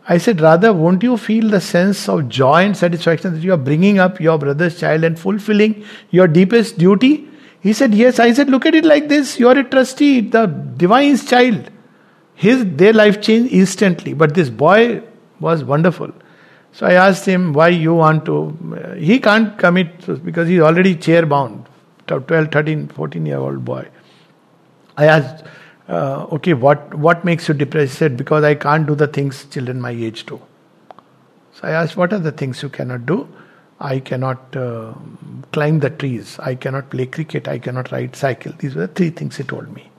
[0.08, 3.56] I said, rather, won't you feel the sense of joy and satisfaction that you are
[3.56, 7.28] bringing up your brother's child and fulfilling your deepest duty?
[7.60, 8.20] He said, Yes.
[8.20, 9.40] I said, Look at it like this.
[9.40, 11.70] You are a trustee, the divine's child.
[12.34, 15.02] His their life changed instantly, but this boy
[15.40, 16.12] was wonderful.
[16.72, 18.94] So I asked him why you want to.
[18.98, 21.66] He can't commit because he's already chair bound,
[22.06, 23.88] 12, 13, 14 year old boy.
[24.96, 25.44] I asked,
[25.88, 27.92] uh, okay, what, what makes you depressed?
[27.92, 30.40] He said, because I can't do the things children my age do.
[31.54, 33.28] So I asked, what are the things you cannot do?
[33.78, 34.94] I cannot uh,
[35.52, 36.38] climb the trees.
[36.38, 37.46] I cannot play cricket.
[37.46, 38.52] I cannot ride cycle.
[38.58, 39.90] These were the three things he told me.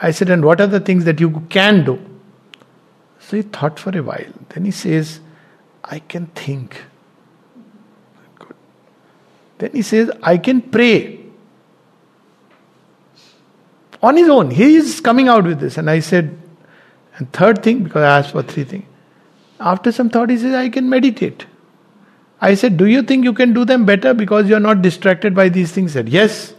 [0.00, 1.98] I said, and what are the things that you can do?
[3.20, 4.32] So he thought for a while.
[4.48, 5.20] Then he says,
[5.84, 6.82] I can think.
[8.38, 8.54] Good.
[9.58, 11.21] Then he says, I can pray
[14.02, 14.50] on his own.
[14.50, 15.78] He is coming out with this.
[15.78, 16.36] And I said,
[17.16, 18.84] and third thing, because I asked for three things,
[19.60, 21.46] After some thought, he says, I can meditate.
[22.40, 25.48] I said, Do you think you can do them better because you're not distracted by
[25.48, 25.92] these things?
[25.92, 26.54] He said, Yes.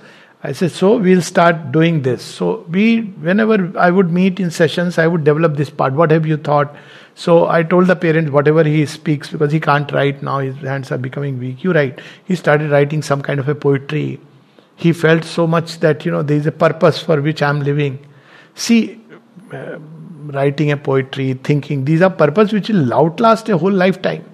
[0.45, 2.23] I said, So we'll start doing this.
[2.23, 5.93] So we, whenever I would meet in sessions, I would develop this part.
[5.93, 6.73] What have you thought?
[7.15, 10.91] So I told the parents, whatever he speaks, because he can't write now, his hands
[10.91, 11.63] are becoming weak.
[11.63, 11.99] You write.
[12.25, 14.19] He started writing some kind of a poetry.
[14.76, 18.05] He felt so much that, you know, there is a purpose for which I'm living.
[18.55, 19.01] See,
[19.51, 19.78] uh,
[20.26, 24.26] writing a poetry, thinking, these are purpose which will outlast a whole lifetime.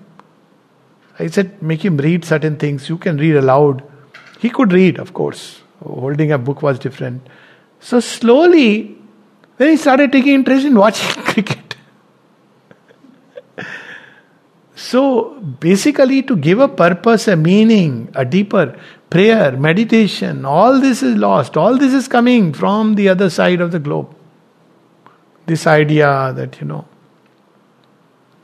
[1.19, 2.87] I said, make him read certain things.
[2.87, 3.83] You can read aloud.
[4.39, 5.61] He could read, of course.
[5.83, 7.27] Holding a book was different.
[7.79, 8.97] So slowly,
[9.57, 11.75] then he started taking interest in watching cricket.
[14.75, 18.79] so basically, to give a purpose, a meaning, a deeper
[19.09, 21.57] prayer, meditation, all this is lost.
[21.57, 24.15] All this is coming from the other side of the globe
[25.49, 26.85] this idea that, you know,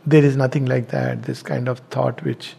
[0.06, 2.56] there is nothing like that, this kind of thought which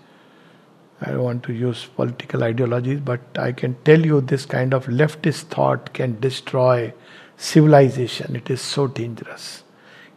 [1.00, 4.86] I don't want to use political ideologies, but I can tell you this kind of
[4.86, 6.94] leftist thought can destroy
[7.36, 8.36] civilization.
[8.36, 9.64] It is so dangerous.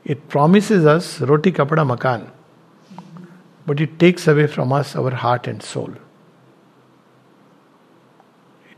[0.05, 2.31] It promises us roti kapada makan,
[3.65, 5.91] but it takes away from us our heart and soul.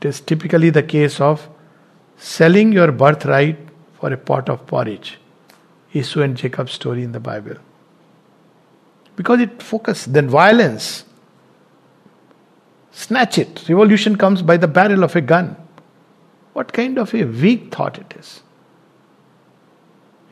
[0.02, 1.48] It is typically the case of
[2.18, 3.60] selling your birthright
[4.00, 5.20] for a pot of porridge.
[5.94, 7.58] Esau and Jacob's story in the Bible.
[9.16, 11.06] Because it focuses, then violence.
[12.92, 13.70] Snatch it.
[13.70, 15.56] Revolution comes by the barrel of a gun.
[16.54, 18.42] What kind of a weak thought it is?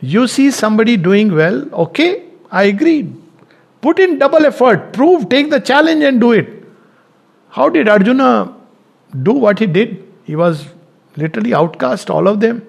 [0.01, 3.13] You see somebody doing well, okay, I agree.
[3.81, 6.65] Put in double effort, prove, take the challenge and do it.
[7.49, 8.58] How did Arjuna
[9.23, 10.05] do what he did?
[10.23, 10.67] He was
[11.15, 12.65] literally outcast, all of them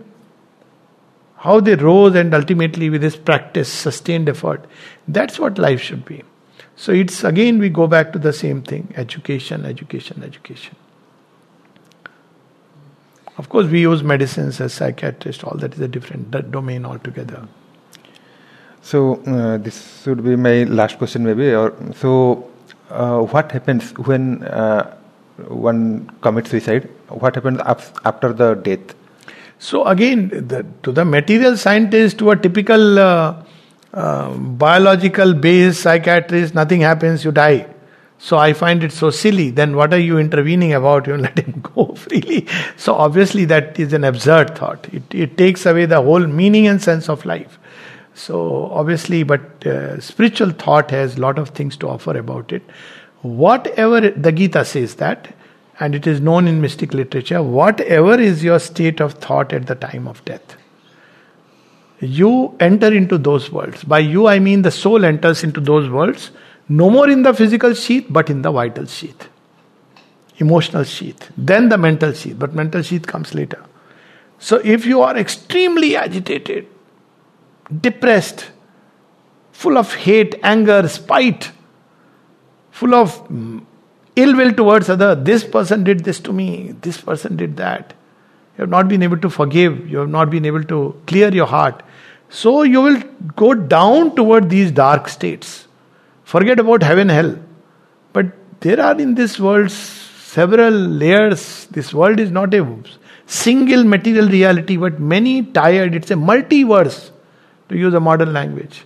[1.40, 4.66] how they rose and ultimately with this practice, sustained effort.
[5.08, 6.22] That's what life should be.
[6.76, 10.76] So it's again we go back to the same thing education, education, education.
[13.38, 17.48] Of course, we use medicines as psychiatrists, all that is a different domain altogether.
[18.82, 21.54] So, uh, this should be my last question, maybe.
[21.54, 22.50] Or, so,
[22.90, 24.94] uh, what happens when uh,
[25.48, 26.88] one commits suicide?
[27.08, 27.60] What happens
[28.04, 28.94] after the death?
[29.58, 33.42] So again, the, to the material scientist, to a typical uh,
[33.92, 37.66] uh, biological based psychiatrist, nothing happens, you die.
[38.16, 39.50] So I find it so silly.
[39.50, 41.06] Then what are you intervening about?
[41.06, 42.46] You let him go freely.
[42.76, 44.86] So obviously that is an absurd thought.
[44.92, 47.58] It, it takes away the whole meaning and sense of life.
[48.14, 52.62] So obviously, but uh, spiritual thought has lot of things to offer about it.
[53.22, 55.34] Whatever the Gita says that
[55.80, 59.74] and it is known in mystic literature whatever is your state of thought at the
[59.74, 60.56] time of death
[62.00, 63.82] you enter into those worlds.
[63.84, 66.30] By you i mean the soul enters into those worlds
[66.68, 69.28] no more in the physical sheath but in the vital sheath
[70.38, 73.62] emotional sheath then the mental sheath but mental sheath comes later.
[74.38, 76.66] So if you are extremely agitated
[77.80, 78.50] depressed
[79.52, 81.52] full of hate anger spite
[82.70, 83.30] full of
[84.16, 85.14] ill will towards other.
[85.14, 87.94] This person did this to me, this person did that.
[88.56, 91.46] You have not been able to forgive, you have not been able to clear your
[91.46, 91.82] heart.
[92.28, 93.02] So you will
[93.36, 95.66] go down toward these dark states.
[96.24, 97.36] Forget about heaven, hell.
[98.12, 98.26] But
[98.60, 101.66] there are in this world several layers.
[101.66, 102.82] This world is not a
[103.26, 105.94] single material reality, but many tired.
[105.94, 107.10] It's a multiverse,
[107.68, 108.84] to use a modern language.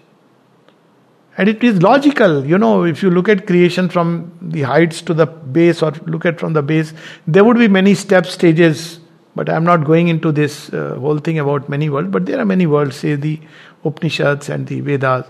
[1.37, 5.15] And it is logical, you know, if you look at creation from the heights to
[5.15, 6.93] the base or look at from the base,
[7.27, 9.01] there would be many steps, stages.
[9.35, 12.45] But I'm not going into this uh, whole thing about many worlds, but there are
[12.45, 13.41] many worlds, say the
[13.85, 15.27] Upanishads and the Vedas.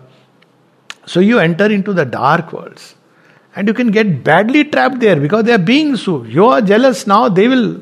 [1.07, 2.97] So you enter into the dark worlds.
[3.57, 6.25] And you can get badly trapped there because they are beings so.
[6.25, 7.81] You are jealous now, they will,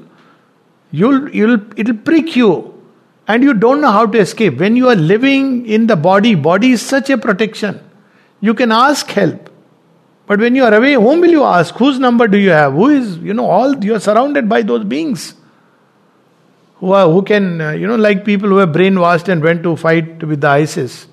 [0.93, 2.69] you'll, you'll, it'll prick you.
[3.27, 4.59] And you don't know how to escape.
[4.59, 7.81] When you are living in the body, body is such a protection
[8.43, 9.49] you can ask help.
[10.27, 11.75] But when you are away, whom will you ask?
[11.77, 12.75] Whose number do you have?
[12.75, 15.35] Who is, you know, all you are surrounded by those beings
[16.83, 19.77] who are, who can, uh, you know, like people who have brainwashed and went to
[19.77, 21.07] fight with the ISIS.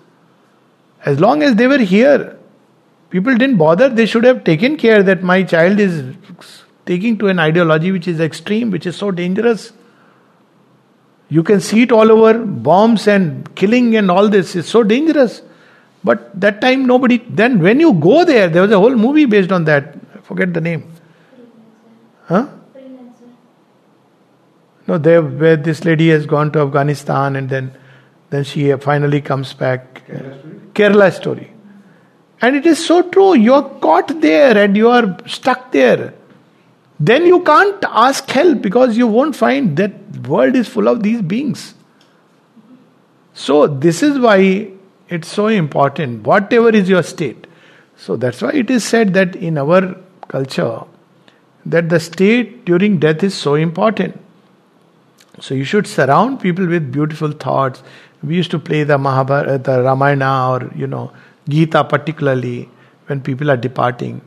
[1.06, 2.38] As long as they were here,
[3.12, 3.88] people didn't bother.
[3.88, 6.16] They should have taken care that my child is
[6.88, 9.72] taking to an ideology which is extreme, which is so dangerous.
[11.30, 15.44] You can see it all over bombs and killing and all this is so dangerous.
[16.04, 17.18] But that time nobody.
[17.18, 19.96] Then when you go there, there was a whole movie based on that.
[20.16, 20.92] I forget the name.
[22.26, 22.48] Huh?
[24.88, 27.72] No, there where this lady has gone to Afghanistan and then
[28.30, 30.04] then she finally comes back.
[30.74, 31.52] Kerala story.
[32.42, 33.36] And it is so true.
[33.36, 36.14] You're caught there and you are stuck there.
[37.00, 39.94] Then you can't ask help because you won't find that
[40.28, 41.74] world is full of these beings.
[43.34, 44.72] So this is why
[45.10, 46.26] it's so important.
[46.26, 47.48] Whatever is your state.
[47.98, 49.96] So that's why it is said that in our
[50.28, 50.82] culture
[51.66, 54.20] that the state during death is so important.
[55.40, 57.84] So you should surround people with beautiful thoughts.
[58.24, 61.12] We used to play the Mahabharata, uh, the Ramayana, or you know,
[61.48, 62.70] Gita particularly
[63.08, 64.22] when people are departing.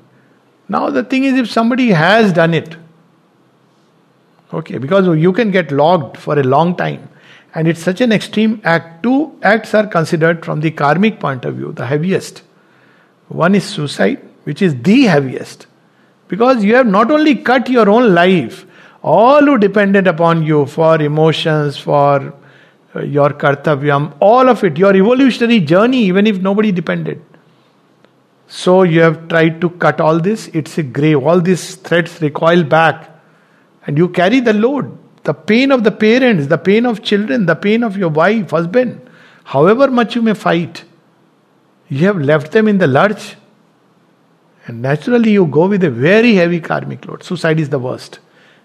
[0.69, 2.77] Now the thing is, if somebody has done it,
[4.53, 7.09] okay, because you can get logged for a long time,
[7.55, 9.03] and it's such an extreme act.
[9.03, 12.43] Two acts are considered from the karmic point of view the heaviest.
[13.29, 15.67] One is suicide, which is the heaviest,
[16.29, 18.67] because you have not only cut your own life,
[19.03, 22.35] all who depended upon you for emotions, for
[22.95, 27.23] uh, your kartavyam, all of it, your evolutionary journey, even if nobody depended.
[28.49, 31.25] So you have tried to cut all this, it's a grave.
[31.25, 33.09] All these threads recoil back,
[33.87, 34.99] and you carry the load.
[35.25, 39.09] The pain of the parents, the pain of children, the pain of your wife, husband,
[39.45, 40.85] however much you may fight,
[41.89, 43.37] you have left them in the lurch.
[44.67, 47.23] And naturally, you go with a very heavy karmic load.
[47.23, 48.19] Suicide is the worst.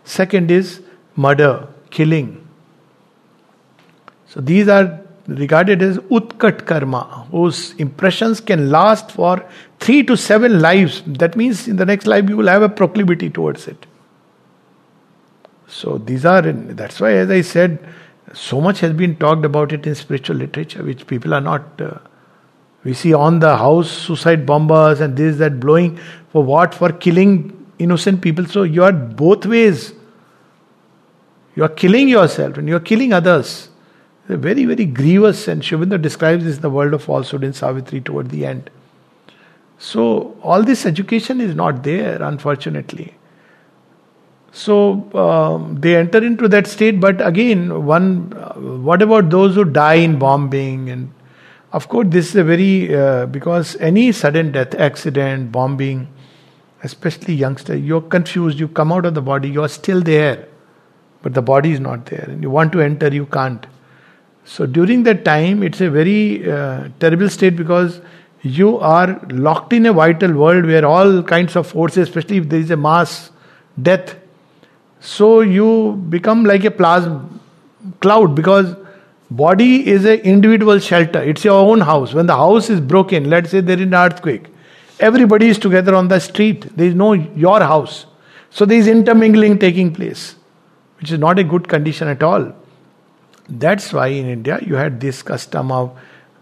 [0.03, 0.81] Second is
[1.15, 2.47] murder, killing.
[4.27, 9.43] So these are regarded as utkat karma, whose impressions can last for
[9.79, 11.03] three to seven lives.
[11.05, 13.85] That means in the next life you will have a proclivity towards it.
[15.67, 17.79] So these are, that's why, as I said,
[18.33, 21.81] so much has been talked about it in spiritual literature, which people are not.
[21.81, 21.99] Uh,
[22.83, 25.99] we see on the house suicide bombers and this that blowing
[26.31, 26.73] for what?
[26.73, 28.45] For killing innocent people.
[28.45, 29.93] So you are both ways.
[31.55, 33.69] You are killing yourself and you are killing others.
[34.27, 38.29] Very, very grievous, and Aurobindo describes this in the world of falsehood in Savitri toward
[38.29, 38.69] the end.
[39.79, 43.16] So, all this education is not there, unfortunately.
[44.57, 44.75] So,
[45.13, 48.53] um, they enter into that state, but again, one, uh,
[48.87, 50.89] what about those who die in bombing?
[50.89, 51.13] And
[51.73, 56.07] of course, this is a very, uh, because any sudden death, accident, bombing,
[56.81, 60.47] especially youngster, you're confused, you come out of the body, you're still there,
[61.21, 62.25] but the body is not there.
[62.27, 63.63] And you want to enter, you can't.
[64.43, 68.01] So during that time, it's a very uh, terrible state because
[68.41, 72.59] you are locked in a vital world where all kinds of forces, especially if there
[72.59, 73.29] is a mass
[73.79, 74.15] death,
[75.07, 77.29] so you become like a plasma
[78.01, 78.75] cloud because
[79.31, 81.21] body is an individual shelter.
[81.23, 82.13] It's your own house.
[82.13, 84.47] When the house is broken, let's say there is an earthquake,
[84.99, 86.75] everybody is together on the street.
[86.75, 88.05] There is no your house.
[88.49, 90.35] So there is intermingling taking place,
[90.99, 92.53] which is not a good condition at all.
[93.47, 95.97] That's why in India you had this custom of,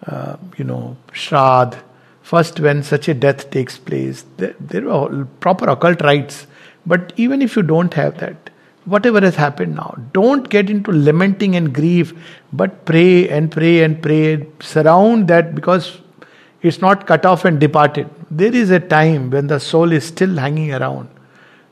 [0.08, 1.78] uh, you know, Shrad.
[2.24, 6.48] First, when such a death takes place, there, there are proper occult rites.
[6.88, 8.50] But even if you don't have that,
[8.86, 12.14] whatever has happened now, don't get into lamenting and grief,
[12.54, 14.48] but pray and pray and pray.
[14.60, 16.00] Surround that because
[16.62, 18.10] it's not cut off and departed.
[18.32, 21.10] There is a time when the soul is still hanging around.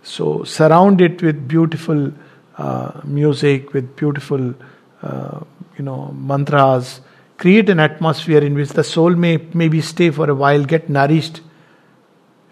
[0.04, 2.12] So surround it with beautiful
[2.58, 4.54] uh, music, with beautiful
[5.02, 5.40] uh,
[5.78, 7.02] you know, mantras,
[7.38, 11.42] create an atmosphere in which the soul may maybe stay for a while, get nourished.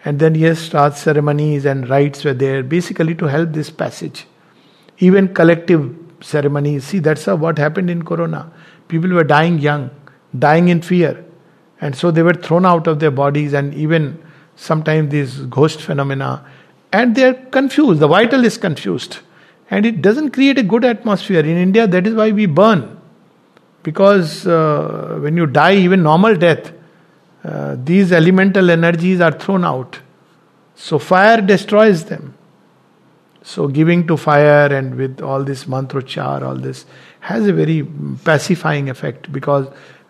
[0.04, 4.26] And then, yes, start ceremonies and rites were there, basically to help this passage.
[5.02, 6.86] Even collective ceremonies.
[6.86, 8.50] See, that's what happened in Corona.
[8.88, 9.90] People were dying young,
[10.38, 11.26] dying in fear.
[11.82, 14.18] And so they were thrown out of their bodies, and even
[14.56, 16.46] sometimes these ghost phenomena.
[16.94, 18.00] And they're confused.
[18.00, 19.20] The vital is confused
[19.72, 21.40] and it doesn't create a good atmosphere.
[21.40, 23.00] In India, that is why we burn.
[23.84, 26.74] Because uh, when you die, even normal death,
[27.44, 29.98] uh, these elemental energies are thrown out.
[30.76, 32.36] So fire destroys them.
[33.44, 36.86] So giving to fire and with all this mantrochar, all this
[37.22, 37.84] has a very
[38.24, 39.68] pacifying effect because,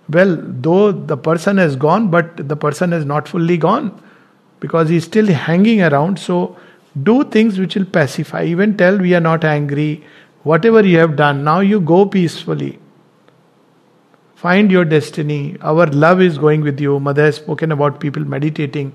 [0.10, 4.02] well, though the person has gone, but the person is not fully gone
[4.60, 6.20] because he's still hanging around.
[6.20, 6.58] So
[7.04, 8.44] do things which will pacify.
[8.44, 10.04] Even tell we are not angry.
[10.44, 12.80] Whatever you have done, now you go peacefully.
[14.36, 15.56] Find your destiny.
[15.62, 17.00] Our love is going with you.
[17.00, 18.94] Mother has spoken about people meditating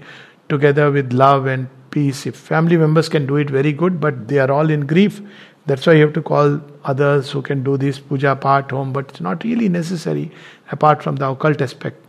[0.49, 2.27] together with love and peace.
[2.31, 5.21] If family members can do it, very good, but they are all in grief.
[5.67, 9.09] That's why you have to call others who can do this puja part home, but
[9.11, 10.31] it's not really necessary
[10.71, 12.05] apart from the occult aspect.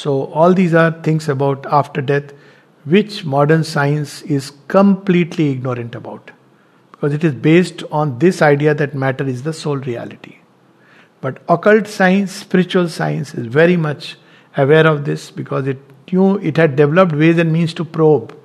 [0.00, 2.34] So, all these are things about after death
[2.84, 6.30] which modern science is completely ignorant about
[6.92, 10.36] because it is based on this idea that matter is the sole reality.
[11.20, 14.16] But occult science, spiritual science is very much
[14.56, 15.78] aware of this because it
[16.12, 18.37] knew it had developed ways and means to probe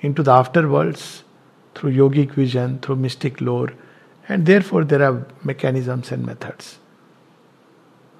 [0.00, 1.22] into the afterworlds
[1.74, 3.72] through yogic vision, through mystic lore,
[4.28, 6.78] and therefore there are mechanisms and methods.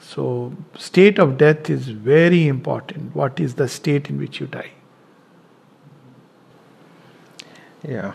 [0.01, 3.15] So, state of death is very important.
[3.15, 4.71] What is the state in which you die?
[7.87, 8.13] Yeah.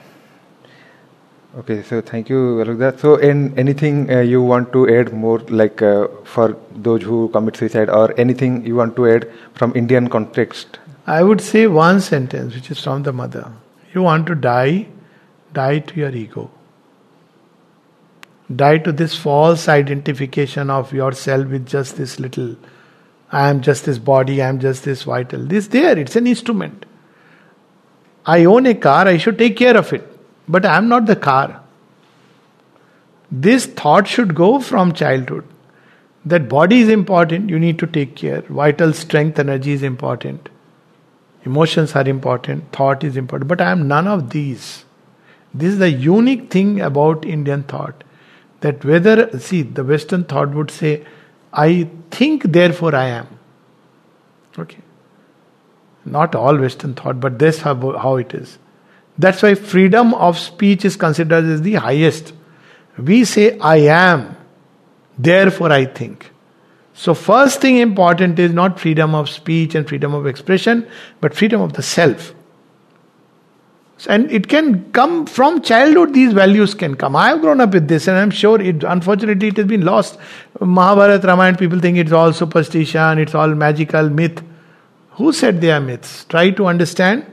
[1.57, 2.97] Okay, so thank you, Alok da.
[2.97, 7.55] So, in anything uh, you want to add more, like uh, for those who commit
[7.55, 10.79] suicide, or anything you want to add from Indian context?
[11.07, 13.51] I would say one sentence, which is from the mother.
[13.93, 14.87] You want to die,
[15.53, 16.49] die to your ego.
[18.55, 22.55] Die to this false identification of yourself with just this little,
[23.31, 25.45] I am just this body, I am just this vital.
[25.45, 26.85] This there, it's an instrument.
[28.25, 30.11] I own a car, I should take care of it.
[30.47, 31.61] But I am not the car.
[33.31, 35.45] This thought should go from childhood.
[36.25, 38.41] That body is important, you need to take care.
[38.41, 40.49] Vital strength, energy is important.
[41.45, 43.47] Emotions are important, thought is important.
[43.47, 44.83] But I am none of these.
[45.53, 48.03] This is the unique thing about Indian thought.
[48.61, 51.05] That whether, see, the Western thought would say,
[51.53, 53.27] I think, therefore I am.
[54.57, 54.79] Okay.
[56.03, 58.57] Not all Western thought, but this how, how it is.
[59.17, 62.33] That's why freedom of speech is considered as the highest.
[62.97, 64.35] We say, I am,
[65.17, 66.31] therefore I think.
[66.97, 70.87] So, first thing important is not freedom of speech and freedom of expression,
[71.19, 72.33] but freedom of the self.
[74.07, 77.17] And it can come from childhood, these values can come.
[77.17, 80.17] I have grown up with this, and I'm sure it, unfortunately, it has been lost.
[80.61, 84.41] Mahabharata, Ramayana, people think it's all superstition, it's all magical, myth.
[85.11, 86.23] Who said they are myths?
[86.25, 87.25] Try to understand.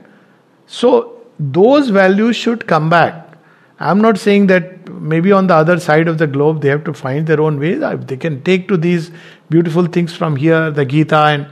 [0.67, 3.32] So, those values should come back.
[3.79, 6.93] I'm not saying that maybe on the other side of the globe they have to
[6.93, 7.81] find their own ways.
[8.05, 9.11] They can take to these
[9.49, 11.47] beautiful things from here, the Gita and,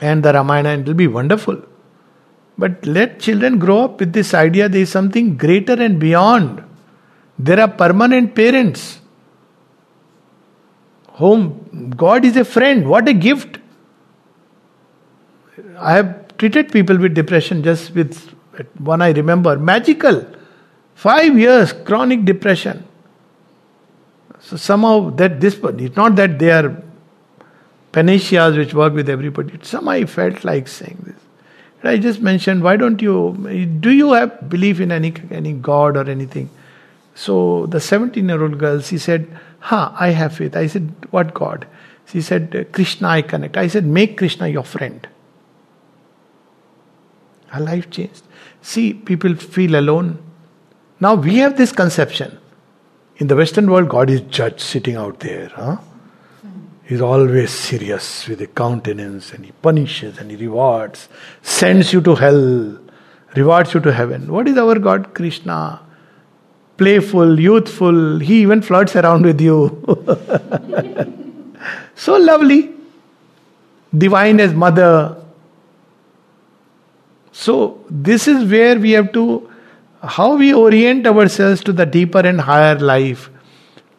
[0.00, 1.60] and the Ramayana, and it will be wonderful.
[2.58, 6.64] But let children grow up with this idea there is something greater and beyond.
[7.38, 9.00] There are permanent parents.
[11.08, 12.88] Home, God is a friend.
[12.88, 13.58] What a gift.
[15.78, 18.34] I have treated people with depression just with
[18.78, 20.26] one I remember, magical.
[20.96, 22.82] Five years, chronic depression.
[24.40, 26.82] So somehow that this, it's not that they are
[27.92, 29.58] panaceas which work with everybody.
[29.62, 31.16] Somehow I felt like saying this.
[31.84, 33.36] I just mentioned, why don't you,
[33.78, 36.50] do you have belief in any, any God or anything?
[37.14, 39.28] So the 17 year old girl, she said,
[39.60, 40.56] Ha, I have faith.
[40.56, 41.66] I said, What God?
[42.06, 43.56] She said, Krishna, I connect.
[43.56, 45.06] I said, Make Krishna your friend.
[47.48, 48.22] Her life changed.
[48.62, 50.22] See, people feel alone.
[51.00, 52.38] Now we have this conception.
[53.18, 55.48] In the Western world, God is judge sitting out there.
[55.48, 55.76] Huh?
[56.84, 61.08] He's always serious with a countenance and he punishes and he rewards,
[61.42, 62.78] sends you to hell,
[63.34, 64.30] rewards you to heaven.
[64.30, 65.14] What is our God?
[65.14, 65.80] Krishna.
[66.76, 69.82] Playful, youthful, he even flirts around with you.
[71.94, 72.70] so lovely.
[73.96, 75.16] Divine as mother,
[77.38, 79.50] so, this is where we have to,
[80.02, 83.30] how we orient ourselves to the deeper and higher life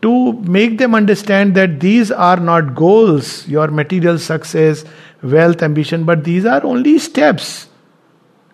[0.01, 4.85] to make them understand that these are not goals, your material success,
[5.23, 7.67] wealth, ambition, but these are only steps.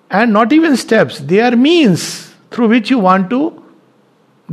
[0.09, 3.63] And not even steps, they are means through which you want to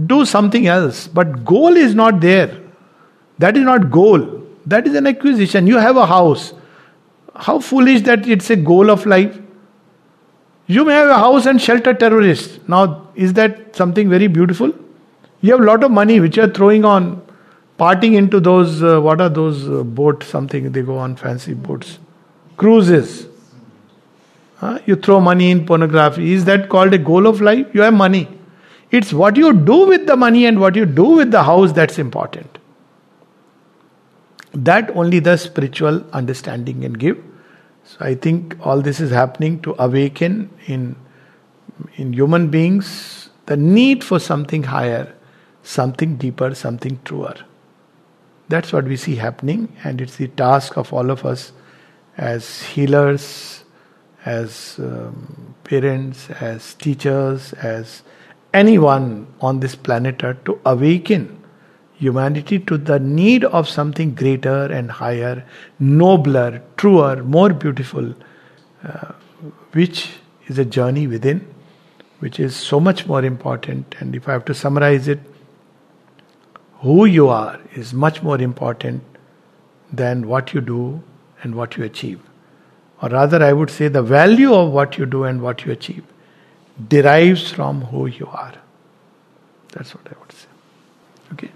[0.07, 1.07] do something else.
[1.07, 2.61] But goal is not there.
[3.39, 4.47] That is not goal.
[4.67, 5.67] That is an acquisition.
[5.67, 6.53] You have a house.
[7.35, 9.39] How foolish that it's a goal of life.
[10.71, 12.61] You may have a house and shelter terrorists.
[12.69, 14.73] Now, is that something very beautiful?
[15.41, 17.23] You have a lot of money which you are throwing on
[17.77, 21.99] parting into those, uh, what are those uh, boat something, they go on fancy boats.
[22.57, 23.27] Cruises.
[24.59, 24.79] Huh?
[24.87, 26.35] You throw money in pornography.
[26.35, 27.67] Is that called a goal of life?
[27.73, 28.29] You have money.
[28.93, 31.99] It's what you do with the money and what you do with the house that's
[31.99, 32.59] important.
[34.53, 37.19] That only the spiritual understanding can give.
[37.91, 40.95] So I think all this is happening to awaken in
[41.97, 45.13] in human beings the need for something higher,
[45.65, 47.35] something deeper, something truer.
[48.49, 51.53] That's what we see happening, and it's the task of all of us
[52.17, 53.65] as healers,
[54.25, 58.05] as um, parents, as teachers, as
[58.55, 61.40] anyone on this planet Earth to awaken
[62.01, 65.47] humanity to the need of something greater and higher,
[65.79, 68.15] nobler, truer, more beautiful,
[68.85, 69.13] uh,
[69.73, 70.09] which
[70.47, 71.47] is a journey within,
[72.21, 73.95] which is so much more important.
[74.01, 75.21] And if I have to summarize it,
[76.79, 79.05] who you are is much more important
[79.93, 81.03] than what you do
[81.43, 82.21] and what you achieve.
[83.03, 86.05] or rather, I would say the value of what you do and what you achieve
[86.89, 88.55] derives from who you are.
[89.73, 90.49] That's what I would say.
[91.33, 91.51] Okay.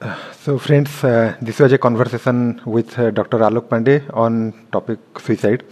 [0.00, 3.38] So, friends, uh, this was a conversation with uh, Dr.
[3.38, 5.64] Alok Pandey on topic suicide.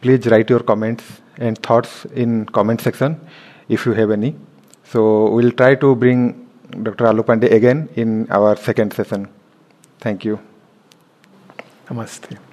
[0.00, 1.04] Please write your comments
[1.36, 3.20] and thoughts in comment section
[3.68, 4.34] if you have any.
[4.84, 6.48] So, we'll try to bring
[6.82, 7.04] Dr.
[7.04, 9.28] Alok Pandey again in our second session.
[10.00, 10.40] Thank you.
[11.88, 12.47] Namaste.